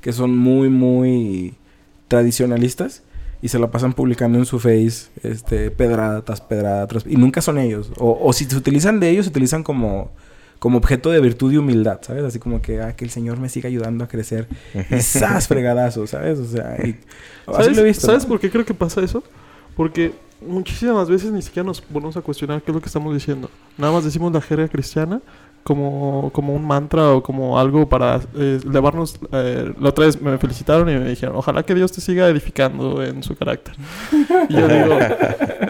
[0.00, 1.54] que son muy, muy
[2.08, 3.02] tradicionalistas
[3.44, 7.42] y se la pasan publicando en su face este pedrada tras pedrada tras y nunca
[7.42, 10.12] son ellos o, o si se utilizan de ellos se utilizan como
[10.58, 13.50] como objeto de virtud y humildad sabes así como que ah que el señor me
[13.50, 14.48] siga ayudando a crecer
[14.90, 15.46] y ¡zas!
[15.46, 16.96] fregadazo sabes o sea y,
[17.46, 18.30] así ¿Sabes, lo he visto ¿sabes ¿no?
[18.30, 19.22] por qué creo que pasa eso?
[19.76, 23.50] Porque muchísimas veces ni siquiera nos ponemos a cuestionar qué es lo que estamos diciendo.
[23.76, 25.20] Nada más decimos la jerga cristiana
[25.64, 29.18] como, como un mantra o como algo para eh, elevarnos.
[29.32, 33.02] eh, la otra vez me felicitaron y me dijeron, ojalá que Dios te siga edificando
[33.02, 33.74] en su carácter.
[34.48, 34.98] Y yo digo,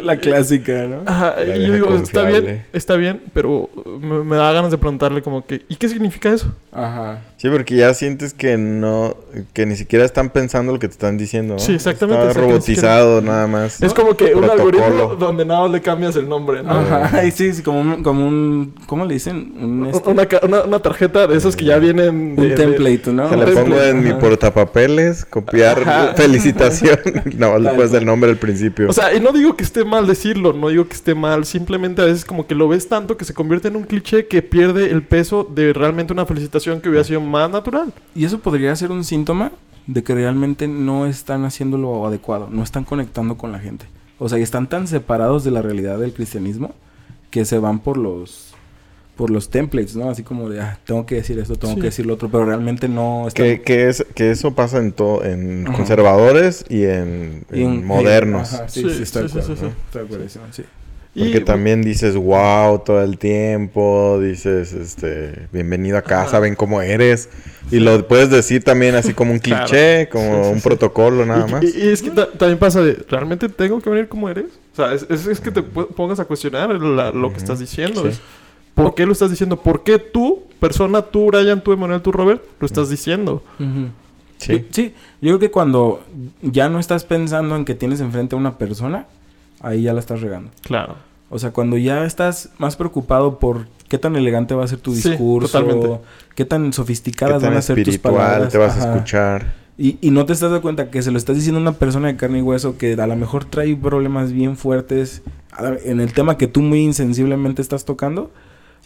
[0.02, 3.70] la clásica no Ajá, La y yo digo, está bien, está bien, pero
[4.00, 6.52] me, me da ganas de preguntarle como que, ¿y qué significa eso?
[6.72, 9.16] ajá Sí, porque ya sientes que no,
[9.52, 11.54] que ni siquiera están pensando lo que te están diciendo.
[11.54, 11.60] ¿no?
[11.60, 13.82] Sí, exactamente, Está robotizado nada más.
[13.82, 16.70] Es como que un algoritmo donde nada más le cambias el nombre, ¿no?
[16.70, 20.62] ajá y sí, sí como un, como un cómo le dicen un, este, Una, una,
[20.62, 23.52] una tarjeta de esas que ya vienen de, un template no Se le Ajá.
[23.52, 26.14] pongo en mi portapapeles, copiar Ajá.
[26.16, 26.98] felicitación.
[27.36, 28.88] no, después del nombre al principio.
[28.88, 32.02] O sea, y no digo que esté mal decirlo, no digo que esté mal, simplemente
[32.02, 34.90] a veces como que lo ves tanto que se convierte en un cliché que pierde
[34.90, 37.92] el peso de realmente una felicitación que hubiera sido más natural.
[38.14, 39.52] Y eso podría ser un síntoma
[39.86, 43.86] de que realmente no están haciendo lo adecuado, no están conectando con la gente.
[44.18, 46.74] O sea, y están tan separados de la realidad del cristianismo
[47.30, 48.53] que se van por los
[49.16, 50.10] por los templates, ¿no?
[50.10, 51.80] Así como de, ah, tengo que decir esto, tengo Sí.
[51.80, 53.46] que decir lo otro, pero realmente no están...
[53.46, 55.76] que, que es, que eso pasa en todo, en Ajá.
[55.76, 58.52] conservadores y en, y en en- modernos.
[58.54, 59.70] Ajá, sí, Sí, sí, estoy sí, de sí, acuerdo, sí, ¿no?
[59.70, 59.76] sí.
[59.86, 60.62] Estoy de acuerdísimo, sí.
[61.16, 66.40] Porque Y- también dices wow todo el tiempo, dices este bienvenido a casa, Ajá.
[66.40, 67.28] ven cómo eres.
[67.70, 69.64] Y lo puedes decir también así como un Claro.
[69.66, 70.68] cliché, como Sí, sí, un sí.
[70.68, 71.62] protocolo nada y, más.
[71.62, 74.46] y- y es que ta- también pasa de, ¿realmente tengo que venir como eres?
[74.72, 78.02] O sea, es, es- es que te pongas a cuestionar la- lo que estás diciendo.
[78.02, 78.08] Sí.
[78.08, 78.20] es,
[78.74, 79.56] ¿Por qué lo estás diciendo?
[79.60, 83.42] ¿Por qué tú, persona, tú, Brian, tú, Emanuel, tú, Robert, lo estás diciendo?
[84.38, 84.66] Sí.
[84.70, 86.02] Sí, yo creo que cuando
[86.42, 89.06] ya no estás pensando en que tienes enfrente a una persona,
[89.60, 90.50] ahí ya la estás regando.
[90.62, 90.96] Claro.
[91.30, 94.94] O sea, cuando ya estás más preocupado por qué tan elegante va a ser tu
[94.94, 96.00] Sí, discurso, totalmente.
[96.34, 98.52] qué tan Qué sofisticadas tan van a ser tus espiritual palabras.
[98.52, 99.54] te vas a escuchar.
[99.78, 102.08] Y, y no te estás dando cuenta que se lo estás diciendo a una persona
[102.08, 105.22] de carne y hueso que a lo mejor trae problemas bien fuertes
[105.84, 108.30] en el tema que tú muy insensiblemente estás tocando.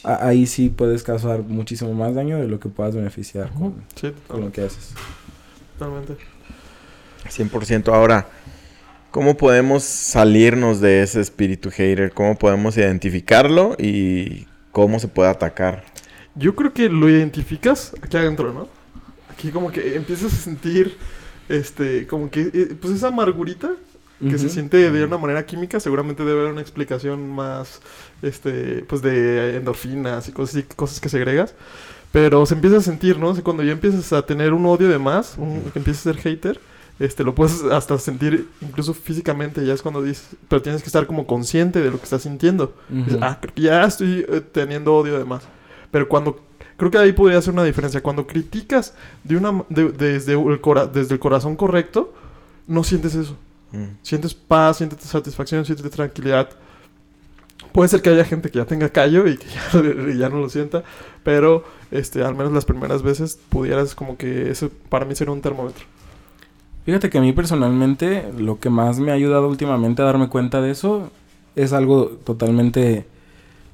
[0.05, 4.41] Ahí sí puedes causar muchísimo más daño de lo que puedas beneficiar con, Sí, con
[4.43, 4.95] lo que haces.
[5.79, 6.17] totalmente.
[7.29, 7.93] 100%.
[7.93, 8.29] Ahora,
[9.11, 12.13] ¿cómo podemos salirnos de ese espíritu hater?
[12.13, 15.85] ¿Cómo podemos identificarlo y cómo se puede atacar?
[16.35, 18.69] Yo creo que lo identificas aquí adentro, ¿no?
[19.39, 20.97] aquí como que empiezas a sentir,
[21.49, 23.71] este, como que, eh, pues esa amargurita
[24.21, 24.55] que se Ujú.
[24.55, 27.81] siente de una manera química, seguramente debe haber una explicación más,
[28.23, 31.55] este, pues de endorfinas y cosas, así, cosas que segregas.
[32.11, 33.29] Pero se empieza a sentir, ¿no?
[33.29, 36.13] O sea, cuando ya empiezas a tener un odio de más, un- que empiezas a
[36.13, 36.61] ser hater,
[36.99, 41.07] este, lo puedes hasta sentir incluso físicamente, ya es cuando dices, pero tienes que estar
[41.07, 42.75] como consciente de lo que estás sintiendo.
[42.89, 43.25] Dices, Ujú.
[43.25, 45.43] ah, creo que ya estoy eh, teniendo odio de más.
[45.93, 46.41] Pero cuando,
[46.77, 50.87] creo que ahí podría ser una diferencia, cuando criticas de una, de- desde, el cora-
[50.87, 52.13] desde el corazón correcto,
[52.67, 53.37] no sientes eso.
[53.73, 53.85] Mm.
[54.03, 56.49] Sientes paz, sientes satisfacción, sientes tranquilidad.
[57.73, 60.49] Puede ser que haya gente que ya tenga callo y que ya, ya no lo
[60.49, 60.83] sienta,
[61.23, 65.41] pero este, al menos las primeras veces pudieras como que eso para mí sería un
[65.41, 65.85] termómetro.
[66.85, 70.63] Fíjate que a mí personalmente lo que más me ha ayudado últimamente a darme cuenta
[70.63, 71.11] de eso
[71.55, 73.07] es algo totalmente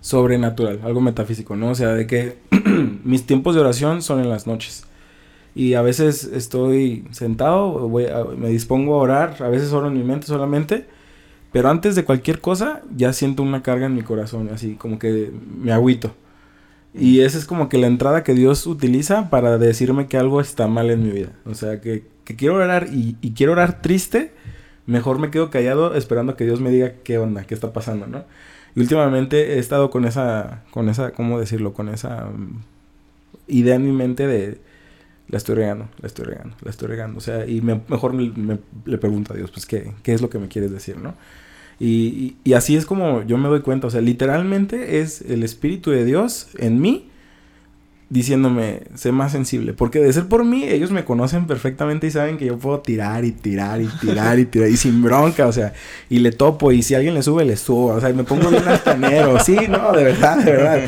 [0.01, 1.71] sobrenatural, algo metafísico, ¿no?
[1.71, 2.39] O sea, de que
[3.05, 4.85] mis tiempos de oración son en las noches.
[5.55, 9.95] Y a veces estoy sentado, voy a- me dispongo a orar, a veces oro en
[9.95, 10.87] mi mente solamente,
[11.53, 15.33] pero antes de cualquier cosa ya siento una carga en mi corazón, así como que
[15.61, 16.15] me agüito.
[16.95, 20.69] Y esa es como que la entrada que Dios utiliza para decirme que algo está
[20.69, 21.31] mal en mi vida.
[21.45, 24.33] O sea, que, que quiero orar y, y quiero orar triste,
[24.87, 28.25] mejor me quedo callado esperando que Dios me diga qué onda, qué está pasando, ¿no?
[28.77, 31.73] Y últimamente he estado con esa, con esa, ¿cómo decirlo?
[31.75, 32.61] Con esa mm,
[33.49, 34.59] idea en mi mente de,
[35.29, 37.19] la estoy regando, la estoy regando, la estoy regando.
[37.19, 40.31] O sea, y me- mejor me- le pregunto a Dios, pues, ¿qué, ¿qué es lo
[40.31, 41.15] que me quieres decir, no?
[41.81, 43.87] Y, y- y así es como yo me doy cuenta.
[43.87, 47.09] O sea, literalmente es el Espíritu de Dios en mí
[48.11, 49.73] diciéndome, sé más sensible.
[49.73, 53.25] Porque de ser por mí, ellos me conocen perfectamente y saben que yo puedo tirar
[53.25, 54.69] y tirar y tirar y tirar.
[54.69, 55.73] Y sin bronca, o sea,
[56.09, 56.73] y le topo.
[56.73, 57.95] Y si alguien le sube, le subo.
[57.95, 59.39] O sea, y me pongo bien altanero.
[59.41, 60.81] Sí, no, de verdad, de verdad.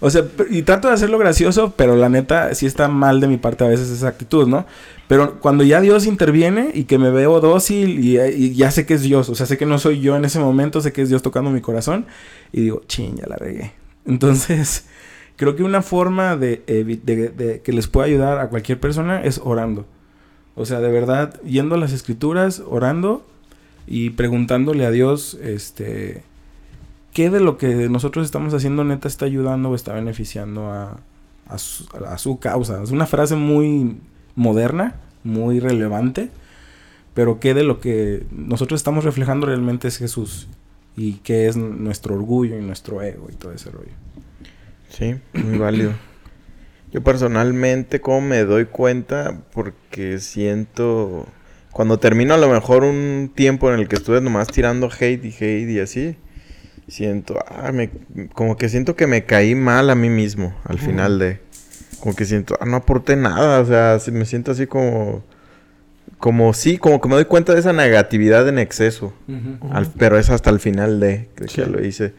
[0.00, 3.36] O sea, y trato de hacerlo gracioso, pero la neta sí está mal de mi
[3.36, 4.64] parte a veces esa actitud, ¿no?
[5.08, 8.94] Pero cuando ya Dios interviene y que me veo dócil y, y ya sé que
[8.94, 11.08] es Dios, o sea, sé que no soy yo en ese momento, sé que es
[11.08, 12.06] Dios tocando mi corazón
[12.52, 13.72] y digo, ching, ya la regué.
[14.06, 14.84] Entonces,
[15.36, 16.62] creo que una forma de,
[17.64, 19.86] que les pueda ayudar a cualquier persona es orando.
[20.54, 23.26] O sea, de verdad, yendo a las escrituras, orando
[23.86, 26.22] y preguntándole a Dios, este,
[27.12, 30.98] qué de lo que nosotros estamos haciendo neta está ayudando o está beneficiando a,
[31.48, 32.82] a su, a su causa.
[32.82, 33.96] Es una frase muy
[34.34, 36.30] moderna, muy relevante,
[37.14, 40.48] pero qué de lo que nosotros estamos reflejando realmente es Jesús
[40.96, 43.92] y qué es nuestro orgullo y nuestro ego y todo ese rollo.
[44.90, 45.92] Sí, muy válido.
[46.92, 51.26] Yo personalmente, como me doy cuenta, porque siento.
[51.72, 55.28] Cuando termino a lo mejor un tiempo en el que estuve nomás tirando hate y
[55.32, 56.16] hate y así,
[56.88, 57.38] siento.
[57.48, 57.90] Ah, me,
[58.32, 61.40] como que siento que me caí mal a mí mismo al final de.
[62.00, 63.60] Como que siento, ah, no aporté nada.
[63.60, 65.22] O sea, me siento así como.
[66.18, 69.14] Como sí, como que me doy cuenta de esa negatividad en exceso.
[69.70, 71.70] Al- pero es hasta el final de que, que Sí.
[71.70, 72.12] lo hice.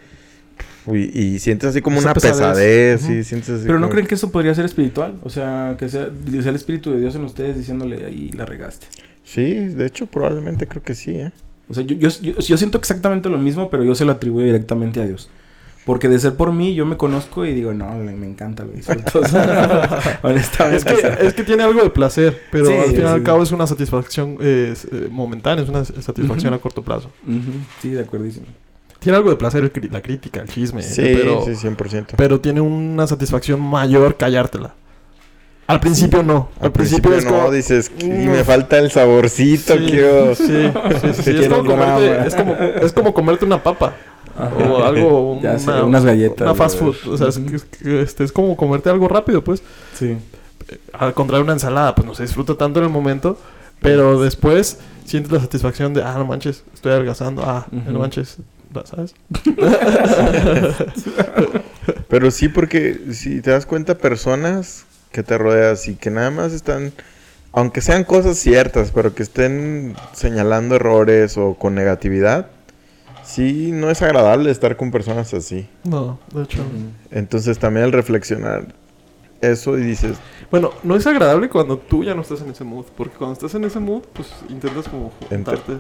[0.86, 3.02] Uy, y sientes así como Esa una pesadez.
[3.02, 5.20] sí, sientes así Pero ¿no creen que eso podría ser espiritual?
[5.24, 6.10] O sea, que sea,
[6.42, 8.88] sea el espíritu de Dios en ustedes diciéndole ahí la regaste.
[9.24, 11.32] Sí, de hecho probablemente creo que sí, ¿eh?
[11.70, 14.46] O sea, yo, yo, yo, yo siento exactamente lo mismo, pero yo se lo atribuyo
[14.46, 15.30] directamente a Dios.
[15.86, 19.20] Porque de ser por mí, yo me conozco y digo, no, me encanta, lo disfruto.
[19.22, 20.94] O sea, honestamente.
[20.94, 23.24] Es que, es que tiene algo de placer, pero Sí, al fin y al sí.
[23.24, 24.74] cabo es una satisfacción eh,
[25.10, 27.10] momentánea, es una satisfacción a corto plazo.
[27.82, 28.46] Sí, de acuerdísimo.
[29.02, 32.14] Tiene algo de placer el la crítica, el chisme, Sí, pero, sí, 100%.
[32.18, 34.76] pero tiene una satisfacción mayor callártela.
[35.66, 36.50] Al principio no.
[36.60, 37.52] Al, principio, es no, como...
[37.52, 38.30] dices, y Mm.
[38.32, 40.36] me falta el saborcito, Sí, quiero...
[40.36, 40.54] sí, sí,
[41.02, 43.94] sí, sí, Es, Quiero como comerte, es, como, es como comerte una papa.
[44.38, 46.96] O algo, Ya una, sé, unas galletas, Una fast food.
[47.08, 49.64] O sea, es, es este, es como comerte algo rápido, pues.
[49.94, 50.16] Sí.
[50.94, 53.38] Al contrario, una ensalada, pues no se disfruta tanto en el momento.
[53.82, 57.44] Pero después sientes la satisfacción de, ah, no manches, estoy adelgazando.
[57.46, 57.92] Ah, Ujú.
[57.92, 58.38] no manches,
[58.86, 59.16] ¿sabes?
[62.10, 66.54] Pero sí, porque si te das cuenta, personas que te rodeas y que nada más
[66.54, 66.94] están,
[67.52, 72.48] aunque sean cosas ciertas, pero que estén señalando errores o con negatividad,
[73.24, 75.68] sí, no es agradable estar con personas así.
[75.84, 76.64] No, de hecho.
[77.12, 78.74] Entonces también el reflexionar
[79.42, 80.18] eso y dices,
[80.50, 82.86] Bueno, no es agradable cuando tú ya no estás en ese mood.
[82.96, 85.78] Porque cuando estás en ese mood, pues intentas como juntarte.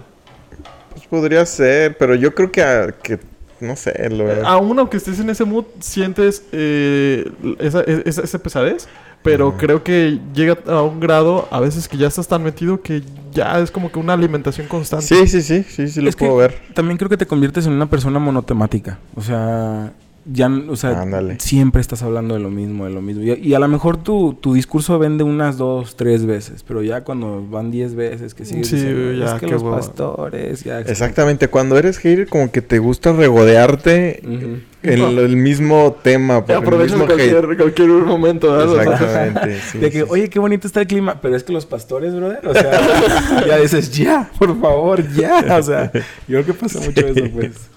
[0.92, 3.20] Pues podría ser, pero yo creo que, a- que
[3.60, 8.39] no sé, lo Eh, Aún aunque estés en ese mood, sientes eh, esa, esa, esa
[8.39, 8.88] pesadez.
[9.24, 13.04] Pero creo que llega a un grado, a veces que ya estás tan metido que
[13.32, 15.06] ya es como que una alimentación constante.
[15.06, 16.56] Sí, sí, sí, sí, sí lo Es que- puedo ver.
[16.74, 18.98] También creo que te conviertes en una persona monotemática.
[19.16, 19.92] O sea,
[20.26, 21.40] ya, o sea, Ándale.
[21.40, 23.24] siempre estás hablando de lo mismo, de lo mismo.
[23.24, 27.04] Y, y a lo mejor tu, tu discurso vende unas dos, tres veces, pero ya
[27.04, 29.78] cuando van diez veces que sigues Sí, diciendo, ya, es que los hueva".
[29.78, 30.80] pastores, ya...
[30.82, 36.46] Exactamente, cuando eres hater como que te gusta regodearte en el mismo tema.
[36.46, 36.96] por hate.
[36.96, 39.60] cualquier, cualquier momento, Exactamente.
[39.72, 42.16] sí, de que, sí, oye, qué bonito está el clima, pero es que los pastores,
[42.16, 46.02] brother, o sea, ya dices, ya, por favor, ya, o sea, yo
[46.42, 47.52] creo que pasa mucho eso, pues.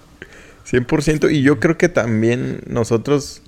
[0.79, 1.29] 100%.
[1.31, 3.41] Y yo creo que también nosotros,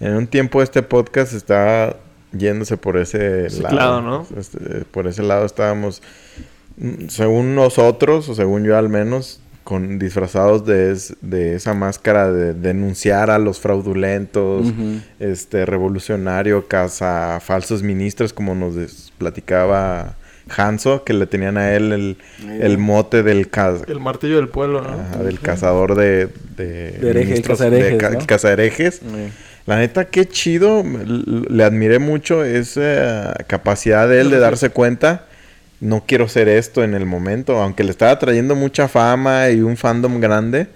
[0.00, 1.96] en un tiempo, este podcast está
[2.32, 3.76] yéndose por ese Sí, lado.
[3.76, 4.26] claro, ¿no?
[4.36, 6.02] Este, por ese lado estábamos,
[6.76, 12.30] mm, según nosotros, o según yo al menos, con disfrazados de, es- de esa máscara
[12.30, 15.00] de denunciar a los fraudulentos, Ujú.
[15.18, 20.14] este revolucionario, caza falsos ministros, como nos platicaba
[20.54, 22.16] Hanso, que le tenían a él el,
[22.62, 24.90] el mote del ca- El martillo del pueblo, ¿no?
[24.90, 26.28] Ajá, del cazador de...
[26.56, 28.26] De, De herejes, cazaherejes, de ca- ¿no?
[28.26, 29.00] cazaherejes.
[29.66, 30.84] La neta, qué chido.
[30.84, 35.26] Le admiré mucho esa capacidad de él de darse cuenta.
[35.80, 37.58] No quiero ser esto en el momento.
[37.60, 40.68] Aunque le estaba trayendo mucha fama y un fandom grande.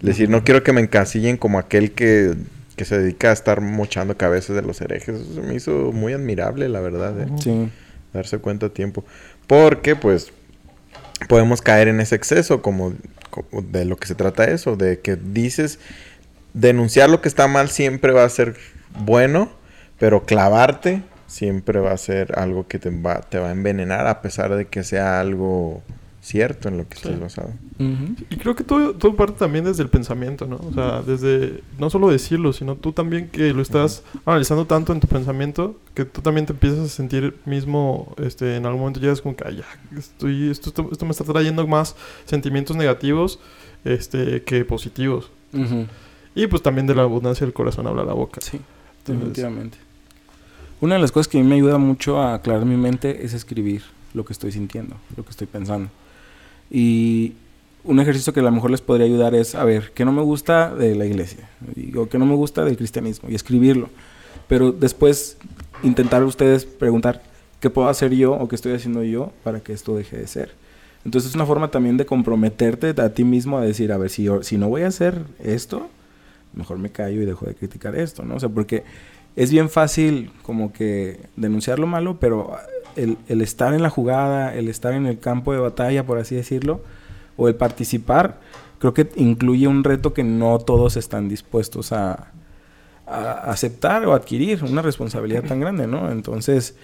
[0.00, 2.32] Decir, no quiero que me encasillen como aquel que,
[2.76, 5.16] que se dedica a estar mochando cabezas de los herejes.
[5.30, 7.20] Eso me hizo muy admirable, la verdad.
[7.20, 7.26] ¿eh?
[7.42, 7.68] Sí.
[8.12, 9.04] Darse cuenta a tiempo.
[9.46, 10.32] Porque, pues,
[11.28, 12.94] podemos caer en ese exceso, como,
[13.52, 15.78] de lo que se trata eso, de que dices,
[16.54, 18.56] denunciar lo que está mal siempre va a ser
[19.00, 19.50] bueno,
[19.98, 24.22] pero clavarte siempre va a ser algo que te va, te va a envenenar, a
[24.22, 25.82] pesar de que sea algo
[26.20, 27.02] cierto en lo que Sí.
[27.08, 27.52] estés basado.
[27.78, 30.56] Y creo que todo, todo parte también desde el pensamiento, ¿no?
[30.56, 35.00] O sea, desde no solo decirlo, sino tú también que lo estás analizando tanto en
[35.00, 39.20] tu pensamiento que tú también te empiezas a sentir mismo, este, en algún momento llegas
[39.22, 41.94] como que, "Ay, ya, estoy, esto, esto, esto me está trayendo más
[42.24, 43.38] sentimientos negativos,
[43.84, 45.30] este, que positivos.
[46.34, 48.40] Y pues también de la abundancia del corazón habla la boca.
[48.40, 49.78] Sí, Entonces- definitivamente.
[50.80, 53.34] Una de las cosas que a mí me ayuda mucho a aclarar mi mente es
[53.34, 53.82] escribir
[54.14, 55.90] lo que estoy sintiendo, lo que estoy pensando.
[56.70, 57.34] Y
[57.84, 60.22] un ejercicio que a lo mejor les podría ayudar es, a ver, ¿qué no me
[60.22, 61.48] gusta de la iglesia?
[61.96, 63.30] O ¿qué no me gusta del cristianismo?
[63.30, 63.88] Y escribirlo.
[64.46, 65.36] Pero después
[65.82, 67.22] intentar ustedes preguntar,
[67.60, 70.52] ¿qué puedo hacer yo o qué estoy haciendo yo para que esto deje de ser?
[71.04, 74.24] Entonces es una forma también de comprometerte a ti mismo a decir, a ver, si,
[74.24, 75.88] yo- si no voy a hacer esto,
[76.54, 78.34] mejor me callo y dejo de criticar esto, ¿no?
[78.36, 78.82] O sea, porque
[79.36, 82.56] es bien fácil como que denunciar lo malo, pero
[82.96, 86.80] el, estar en la jugada, el estar en el campo de batalla, por así decirlo,
[87.36, 88.40] o el participar,
[88.78, 92.32] creo que incluye un reto que no todos están dispuestos a,
[93.06, 96.10] a aceptar o adquirir, una responsabilidad tan grande, ¿no?
[96.10, 96.76] Entonces,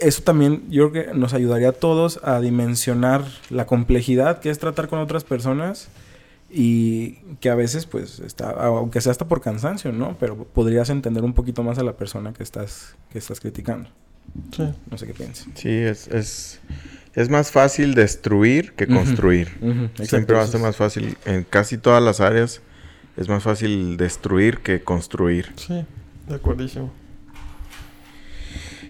[0.00, 4.58] eso también yo creo que nos ayudaría a todos a dimensionar la complejidad que es
[4.58, 5.88] tratar con otras personas
[6.50, 10.16] y que a veces pues está aunque sea hasta por cansancio, ¿no?
[10.18, 13.88] Pero podrías entender un poquito más a la persona que estás que estás criticando.
[14.56, 14.72] Sí.
[14.90, 15.48] No sé qué piensas.
[15.54, 16.60] Sí, es, es,
[17.14, 19.48] es más fácil destruir que construir.
[20.02, 22.60] Siempre va a ser más fácil, en casi todas las áreas,
[23.16, 25.52] es más fácil destruir que construir.
[25.56, 25.84] Sí,
[26.28, 26.92] de acuerdísimo.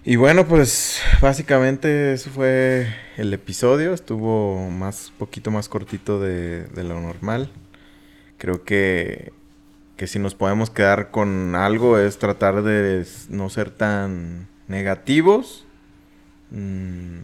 [0.03, 3.93] Y bueno, pues básicamente eso fue el episodio.
[3.93, 7.51] Estuvo más, poquito más cortito de, de lo normal.
[8.39, 9.31] Creo que,
[9.97, 15.65] que si nos podemos quedar con algo es tratar de no ser tan negativos.
[16.51, 17.19] Mm,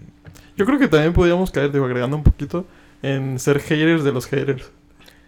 [0.57, 2.65] Yo creo que también podríamos caer, digo, agregando un poquito,
[3.01, 4.71] en ser haters de los haters.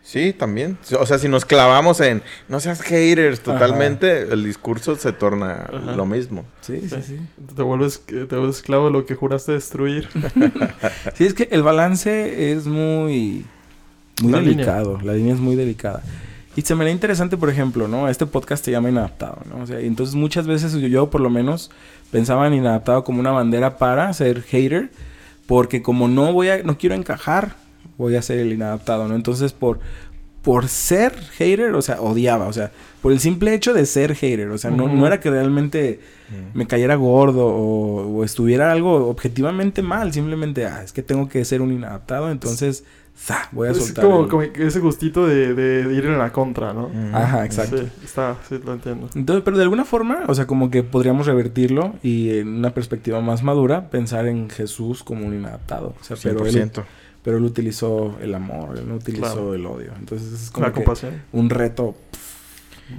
[0.01, 0.78] Sí, también.
[0.99, 5.91] O sea, si nos clavamos en no seas haters totalmente, el discurso se torna Ajá.
[5.95, 6.45] lo mismo.
[6.62, 7.20] Sí, sí, sí.
[7.55, 10.07] Te vuelves, te vuelves esclavo de lo que juraste destruir.
[11.16, 13.45] Sí, es que el balance es muy,
[14.24, 14.55] muy La línea.
[14.55, 14.99] delicado.
[15.03, 16.01] La línea es muy delicada.
[16.55, 18.10] Y se me da interesante, por ejemplo, ¿no?
[18.10, 19.62] Este podcast se llama Inadaptado, ¿no?
[19.64, 21.70] O sea, y entonces muchas veces yo, yo, por lo menos,
[22.12, 24.89] pensaba en Inadaptado como una bandera para ser hater.
[25.47, 26.62] Porque como no voy a...
[26.62, 27.55] No quiero encajar,
[27.97, 29.16] voy a ser el inadaptado, ¿no?
[29.16, 29.80] Entonces, por...
[30.43, 32.47] Por ser hater, o sea, odiaba.
[32.47, 34.49] O sea, por el simple hecho de ser hater.
[34.51, 35.99] O sea, no, era que realmente
[36.53, 40.14] me cayera gordo o, o estuviera algo objetivamente mal.
[40.14, 42.86] Simplemente, ah, es que tengo que ser un inadaptado, entonces,
[43.22, 43.48] ¡za!
[43.52, 44.06] voy a Es soltar.
[44.06, 46.90] como, el- como ese gustito de, de- de ir en la contra, ¿no?
[46.90, 47.14] Mm.
[47.16, 47.78] Ajá, exacto.
[47.78, 49.10] Sí, está, sí, lo entiendo.
[49.16, 53.22] Entonces, pero de alguna forma, o sea, como que podríamos revertirlo y en una perspectiva
[53.22, 55.96] más madura, pensar en Jesús como un inadaptado.
[56.00, 56.84] O sea, pero él, 100%.
[57.24, 59.54] pero él utilizó el amor, él no utilizó Claro.
[59.54, 59.92] el odio.
[60.00, 61.22] Entonces, es como La que compasión.
[61.34, 61.96] un reto.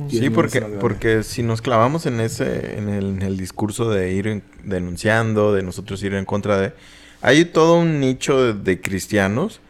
[0.09, 4.29] Sí, porque, porque si nos clavamos en ese, en el, en el discurso de ir
[4.29, 6.73] en- denunciando, de nosotros ir en contra de,
[7.23, 9.61] hay todo un nicho de, de cristianos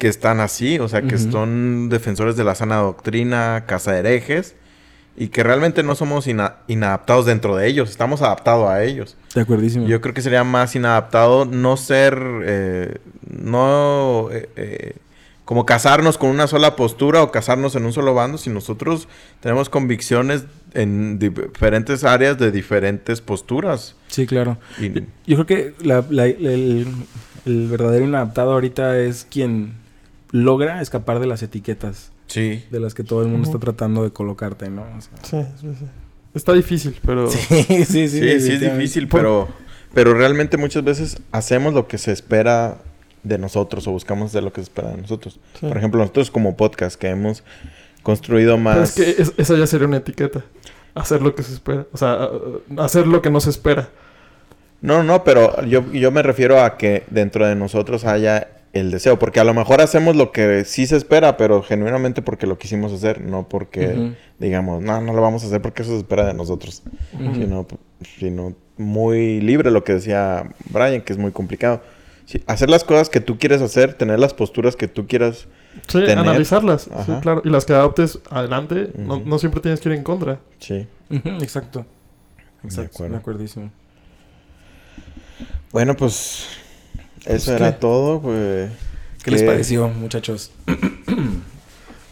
[0.00, 4.56] que están así, o sea, que son defensores de la sana doctrina, casa de herejes,
[5.16, 9.16] y que realmente no somos ina- inadaptados dentro de ellos, estamos adaptados a ellos.
[9.34, 9.86] De acuerdísimo.
[9.86, 12.96] Yo creo que sería más inadaptado no ser, eh,
[13.28, 14.92] no eh, eh,
[15.44, 19.08] como casarnos con una sola postura o casarnos en un solo bando, si nosotros
[19.40, 20.44] tenemos convicciones
[20.74, 23.96] en diferentes áreas de diferentes posturas.
[24.08, 24.58] Sí, claro.
[24.80, 26.86] Y- Yo, yo creo que la- la- el,
[27.46, 29.74] el verdadero inadaptado ahorita es quien
[30.32, 32.64] logra escapar de las etiquetas sí.
[32.70, 34.82] de las que todo el mundo está tratando de colocarte, ¿no?
[34.82, 35.84] O sea, Sí, sí, sí.
[36.34, 37.28] Está difícil, pero...
[37.30, 37.84] sí, sí, sí.
[37.84, 39.48] Sí, sí, es difícil, pero,
[39.92, 42.78] pero realmente muchas veces hacemos lo que se espera
[43.24, 45.40] de nosotros o buscamos hacer lo que se espera de nosotros.
[45.58, 45.66] Sí.
[45.66, 47.42] Por ejemplo, nosotros como podcast que hemos
[48.02, 48.74] construido más...
[48.96, 50.44] Pero es que es- esa ya sería una etiqueta.
[50.94, 51.86] Hacer lo que se espera.
[51.92, 52.28] O sea,
[52.78, 53.88] hacer lo que no se espera.
[54.82, 59.18] No, no, pero yo, yo me refiero a que dentro de nosotros haya el deseo,
[59.18, 62.92] porque a lo mejor hacemos lo que sí se espera, pero genuinamente porque lo quisimos
[62.92, 66.34] hacer, no porque digamos, no, no lo vamos a hacer porque eso se espera de
[66.34, 66.82] nosotros,
[67.34, 67.66] sino,
[68.18, 71.82] sino muy libre lo que decía Brian, que es muy complicado.
[72.26, 75.48] Sí, hacer las cosas que tú quieres hacer, tener las posturas que tú quieras.
[75.88, 76.82] Sí, Tener- analizarlas.
[77.04, 77.42] Sí, claro.
[77.44, 80.38] Y las que adoptes adelante, no, no siempre tienes que ir en contra.
[80.60, 80.86] Sí.
[81.10, 81.86] Exacto.
[82.62, 82.90] De Exacto.
[82.94, 83.12] acuerdo.
[83.14, 83.70] De acuerdísimo.
[85.72, 86.46] Bueno, pues
[87.24, 88.20] eso Pues, era todo.
[88.20, 88.70] Pues,
[89.22, 90.50] ¿Qué les que, pareció, muchachos?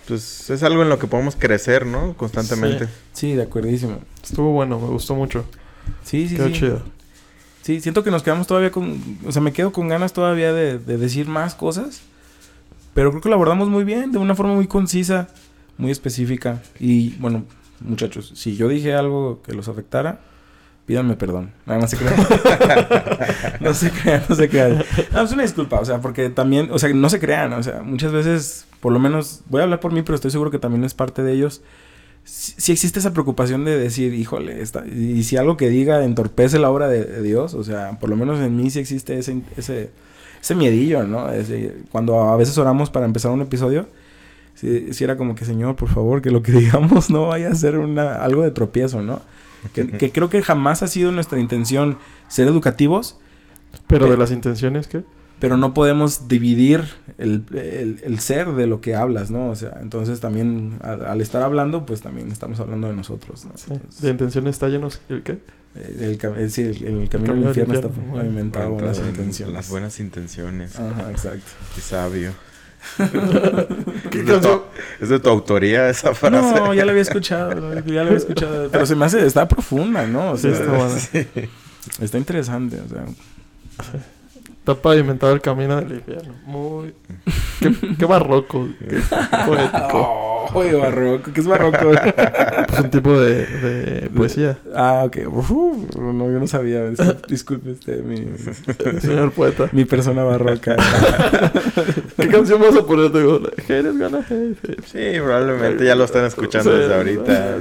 [0.06, 2.14] Pues es algo en lo que podemos crecer, ¿no?
[2.16, 2.88] Constantemente.
[3.12, 3.98] Sí, de acuerdísimo.
[4.22, 5.44] Estuvo bueno, me gustó mucho.
[6.02, 6.52] Sí, sí, Quedó sí.
[6.54, 6.82] chido.
[7.60, 9.02] Sí, siento que nos quedamos todavía con...
[9.26, 12.00] O sea, me quedo con ganas todavía de, de decir más cosas.
[12.94, 15.28] Pero creo que lo abordamos muy bien, de una forma muy concisa,
[15.76, 16.62] muy específica.
[16.80, 17.44] Y bueno,
[17.80, 20.20] muchachos, si yo dije algo que los afectara,
[20.88, 21.52] pídanme perdón.
[21.66, 22.16] Nada más se crean.
[23.60, 24.82] no se crean, no se crean.
[25.12, 27.82] No, es una disculpa, o sea, porque también, o sea, no se crean, o sea,
[27.82, 30.84] muchas veces, por lo menos, voy a hablar por mí, pero estoy seguro que también
[30.84, 31.60] es parte de ellos.
[32.24, 36.58] Si, si existe esa preocupación de decir, híjole, esta- y si algo que diga entorpece
[36.58, 39.90] la obra de, Dios, o sea, por lo menos en mí sí existe ese, ese,
[40.40, 41.26] ese miedillo, ¿no?
[41.92, 43.86] Cuando a veces oramos para empezar un episodio,
[44.54, 47.76] si, era como que, Señor, por favor, que lo que digamos no vaya a ser
[47.76, 49.20] una, algo de tropiezo, ¿no?
[49.72, 51.98] Que, que creo que jamás ha sido nuestra intención
[52.28, 53.18] ser educativos,
[53.86, 55.02] Pero Eh, de las intenciones, ¿qué?
[55.40, 56.82] pero no podemos dividir
[57.18, 59.50] el, el- el ser de lo que hablas, ¿no?
[59.50, 63.52] O sea, entonces también al, al estar hablando, pues también estamos hablando de nosotros, ¿no?
[63.56, 63.66] Sí.
[63.70, 64.88] Entonces, De intenciones está lleno.
[65.08, 65.38] ¿El qué?
[65.76, 66.68] eh, el, eh, sí, el,
[67.02, 69.54] el camino al camino al infierno está pavimentado con las intenciones.
[69.54, 70.78] Las buenas intenciones.
[70.78, 71.50] Ajá, exacto.
[71.74, 72.32] Qué sabio.
[74.10, 74.62] ¿Qué Es de, tu,
[75.00, 76.36] es de tu autoría esa frase.
[76.60, 78.68] No, ya lo había escuchado, ya lo había escuchado.
[78.70, 80.32] Pero se me hace, está profunda, ¿no?
[80.32, 81.44] O Sí, sea, está
[82.04, 83.04] está interesante, o sea.
[84.68, 86.34] Está pavimentado el camino del infierno.
[86.44, 86.94] Muy...
[87.58, 88.68] Qué, qué barroco.
[88.78, 89.00] Qué
[89.46, 90.24] poético.
[90.50, 91.78] Oh, oye, barroco, ¿qué es barroco?
[91.90, 94.56] Pues un tipo de, de poesía.
[94.74, 95.16] ah, ok.
[95.30, 96.84] Uf, no, yo no sabía.
[97.28, 98.24] Disculpe, este, mi,
[99.00, 99.68] Señor poeta.
[99.72, 100.76] mi persona barroca.
[102.16, 103.12] ¿Qué canción vas a poner?
[103.12, 104.80] Te digo, Haters gonna hate.
[104.86, 107.56] Sí, probablemente ya lo están escuchando desde ahorita.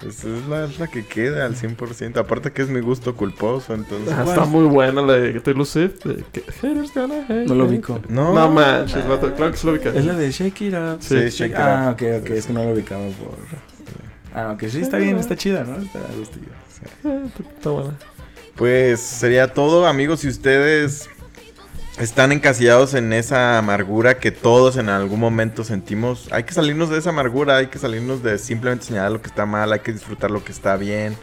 [0.00, 2.16] Pues es la, es la que queda al 100%.
[2.16, 4.14] Aparte que es mi gusto culposo, entonces...
[4.16, 5.61] ah, Está muy buena la de Taylor Swift.
[5.64, 7.46] De que Haters gonna hate.
[7.46, 8.00] No lo ubico.
[8.08, 9.34] No, No manches, vato.
[9.34, 9.90] Claro que se lo ubica.
[9.90, 10.98] Es la de Shake It Up.
[11.00, 11.94] Sí, Shake It Ah, Up.
[11.94, 12.30] ok, ok.
[12.30, 13.36] Es que no lo ubicaba por...
[14.34, 14.64] Ah, ok.
[14.68, 15.18] Sí, está bien.
[15.18, 15.76] Está chida, ¿no?
[15.76, 15.98] Está.
[17.04, 17.22] Eh,
[17.56, 17.94] Está buena.
[18.56, 20.20] Pues sería todo, amigos.
[20.20, 21.08] Si ustedes
[21.98, 26.98] están encasillados en esa amargura que todos en algún momento sentimos, hay que salirnos de
[26.98, 30.30] esa amargura, hay que salirnos de simplemente señalar lo que está mal, hay que disfrutar
[30.30, 31.14] lo que está bien,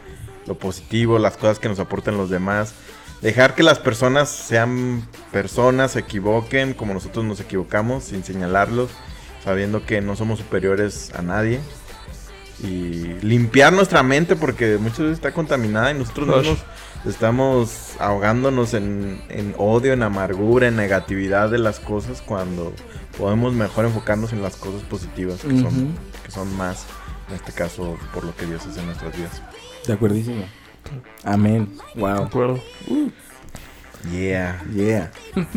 [0.46, 2.74] lo positivo, las cosas que nos aportan los demás.
[3.22, 8.90] Dejar que las personas sean personas, se equivoquen como nosotros nos equivocamos, sin señalarlos,
[9.44, 11.60] sabiendo que no somos superiores a nadie.
[12.64, 16.60] Y limpiar nuestra mente porque muchas veces está contaminada y nosotros mismos
[17.06, 22.74] estamos ahogándonos en, en odio, en amargura, en negatividad de las cosas cuando
[23.18, 26.86] podemos mejor enfocarnos en las cosas positivas que, son, que son más,
[27.30, 29.42] en este caso, por lo que Dios hace en nuestras vidas.
[29.88, 30.44] De acuerdísimo.
[31.24, 31.78] Amén.
[31.96, 32.24] De Wow.
[32.24, 32.60] acuerdo.
[34.12, 34.64] Yeah.
[34.74, 35.12] Yeah.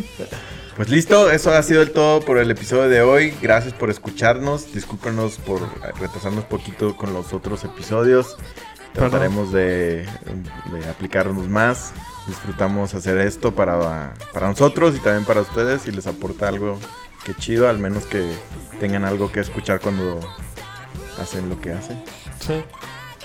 [0.75, 3.35] Pues listo, eso ha sido el todo por el episodio de hoy.
[3.43, 4.73] Gracias por escucharnos.
[4.73, 5.61] Discúlpenos por
[6.01, 8.39] retrasarnos poquito con los otros episodios.
[8.95, 10.07] Trataremos de,
[10.73, 11.93] de aplicarnos más.
[12.27, 15.83] Disfrutamos hacer esto para, para nosotros y también para ustedes.
[15.83, 16.79] Si les aporta algo
[17.27, 18.33] que chido, al menos que
[18.81, 20.21] tengan algo que escuchar cuando
[21.21, 22.03] hacen lo que hacen.
[22.41, 22.65] Sí.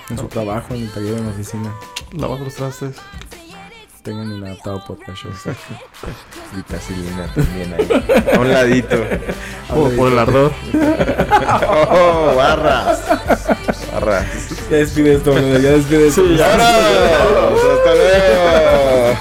[0.09, 1.73] En su trabajo, en el taller, en la oficina.
[2.13, 2.95] Lavando los trastes.
[4.03, 5.31] Tengan un adaptado podcast show.
[6.57, 7.89] Y Casilina también ahí.
[8.33, 8.47] A un
[8.87, 10.53] por, Por, por el ardor.
[11.89, 13.03] ¡Oh, barras!
[13.91, 14.25] Barras.
[14.71, 16.21] Ya despide esto, ya despide esto.
[16.25, 16.41] Sí.
[16.41, 19.17] ¡Hasta luego!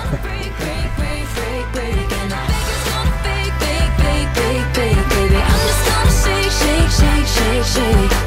[7.78, 8.26] Hey,